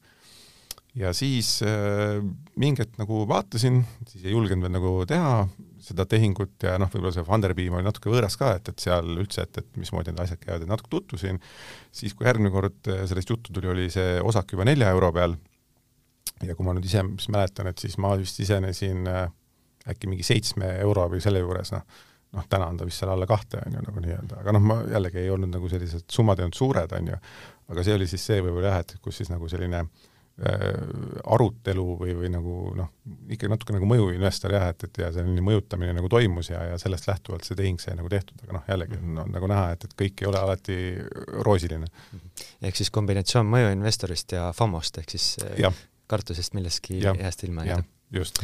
ja 0.98 1.12
siis 1.16 1.60
äh, 1.64 2.20
mingi 2.60 2.84
hetk 2.84 2.98
nagu 3.00 3.22
vaatasin, 3.28 3.80
siis 4.08 4.26
ei 4.26 4.34
julgenud 4.34 4.66
veel 4.66 4.74
nagu 4.74 4.92
teha 5.08 5.46
seda 5.82 6.04
tehingut 6.06 6.62
ja 6.62 6.76
noh, 6.78 6.90
võib-olla 6.92 7.14
see 7.16 7.24
Funderbeam 7.26 7.78
oli 7.78 7.86
natuke 7.86 8.12
võõras 8.12 8.36
ka, 8.38 8.52
et, 8.58 8.68
et 8.70 8.84
seal 8.84 9.08
üldse, 9.16 9.46
et, 9.46 9.62
et 9.62 9.80
mismoodi 9.80 10.12
need 10.12 10.22
asjad 10.22 10.42
käivad, 10.42 10.66
et 10.66 10.70
natuke 10.70 10.92
tutvusin, 10.92 11.40
siis 11.94 12.14
kui 12.14 12.28
järgmine 12.28 12.52
kord 12.54 12.92
äh, 12.92 13.02
sellest 13.10 13.32
juttu 13.32 13.54
tuli, 13.54 13.72
oli 13.72 13.88
see 13.92 14.20
osak 14.20 14.54
juba 14.54 14.68
nelja 14.68 14.92
euro 14.92 15.10
peal. 15.16 15.38
Ja 16.42 16.56
kui 16.58 16.66
ma 16.66 16.74
nüüd 16.74 16.86
ise 16.86 17.02
siis 17.16 17.30
mäletan, 17.30 17.68
et 17.70 17.82
siis 17.82 17.96
ma 18.02 18.12
vist 18.18 18.38
sisenesin 18.38 19.08
äh, 19.10 19.26
äkki 19.88 20.10
mingi 20.10 20.26
seitsme 20.26 20.76
euro 20.84 21.08
või 21.10 21.22
selle 21.24 21.42
juures, 21.42 21.72
noh, 21.74 21.82
noh, 22.36 22.46
täna 22.50 22.68
on 22.70 22.78
ta 22.78 22.86
vist 22.86 23.02
seal 23.02 23.10
alla 23.14 23.26
kahte, 23.30 23.64
on 23.64 23.78
ju, 23.78 23.82
nagu 23.88 24.04
nii-öelda, 24.04 24.38
aga 24.44 24.54
noh, 24.54 24.64
ma 24.68 24.78
jällegi 24.92 25.24
ei 25.24 25.32
olnud 25.32 25.50
nagu 25.52 25.68
sellised 25.72 26.06
summad 26.10 26.38
ei 26.40 26.46
olnud 26.46 26.58
suured, 26.58 26.94
on 26.98 27.12
ju, 27.14 27.18
aga 27.72 27.84
see 27.86 27.96
oli 27.96 28.08
siis 28.10 28.24
see 28.30 28.40
võib-olla 28.44 28.74
jah, 28.76 28.82
et 28.84 28.96
kus 29.02 29.18
siis 29.20 29.30
nagu 29.32 29.50
selline 29.50 29.82
äh, 29.82 30.11
arutelu 30.40 31.84
või, 32.00 32.14
või 32.16 32.30
nagu 32.32 32.54
noh, 32.76 32.88
ikkagi 33.28 33.50
natuke 33.52 33.74
nagu 33.76 33.86
mõjuinvestor 33.90 34.54
jah, 34.56 34.70
et, 34.72 34.86
et 34.88 35.00
ja 35.02 35.10
selline 35.14 35.44
mõjutamine 35.44 35.92
nagu 35.96 36.08
toimus 36.10 36.48
ja, 36.50 36.62
ja 36.70 36.78
sellest 36.80 37.06
lähtuvalt 37.10 37.44
see 37.46 37.58
tehing 37.58 37.80
sai 37.82 37.94
nagu 37.98 38.08
tehtud, 38.10 38.40
aga 38.46 38.56
noh, 38.56 38.64
jällegi 38.68 38.98
on, 38.98 39.20
on 39.26 39.32
nagu 39.36 39.50
näha, 39.52 39.70
et, 39.76 39.84
et 39.86 39.94
kõik 39.98 40.24
ei 40.24 40.30
ole 40.30 40.40
alati 40.40 40.78
roosiline. 41.44 41.90
ehk 42.64 42.80
siis 42.80 42.90
kombinatsioon 42.94 43.48
mõjuinvestorist 43.52 44.36
ja 44.38 44.48
FOMO-st 44.56 45.02
ehk 45.02 45.14
siis 45.14 45.28
äh, 45.44 45.58
ja. 45.66 45.72
kartusest 46.10 46.56
millestki 46.56 47.02
heast 47.04 47.44
ilma 47.44 47.68
jääda. 47.68 47.84
just 48.16 48.40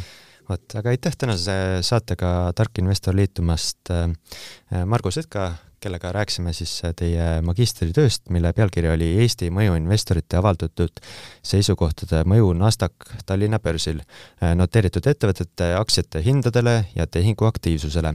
vot, 0.49 0.77
aga 0.81 0.93
aitäh 0.93 1.17
tänase 1.17 1.57
saatega 1.85 2.53
Tark 2.57 2.79
Investor 2.85 3.17
liitumast, 3.17 3.81
äh, 3.91 4.85
Margus 4.85 5.19
Etka 5.25 5.55
kellega 5.81 6.13
rääkisime 6.13 6.53
siis 6.57 6.73
teie 6.97 7.27
magistritööst, 7.45 8.29
mille 8.35 8.53
pealkiri 8.57 8.91
oli 8.93 9.11
Eesti 9.23 9.51
mõjuinvestorite 9.55 10.39
avaldatud 10.41 11.03
seisukohtade 11.43 12.25
mõju 12.29 12.53
NASDAQ 12.59 13.13
Tallinna 13.27 13.61
börsil, 13.63 14.03
äh, 14.43 14.55
noteeritud 14.59 15.07
ettevõtete 15.07 15.73
aktsiate 15.79 16.23
hindadele 16.25 16.81
ja 16.95 17.07
tehingu 17.07 17.49
aktiivsusele. 17.49 18.15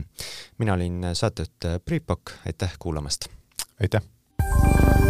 mina 0.58 0.74
olin 0.74 1.02
saatejuht 1.12 1.70
Priit 1.84 2.06
Pokk, 2.06 2.36
aitäh 2.46 2.76
kuulamast! 2.78 3.28
aitäh! 3.80 5.03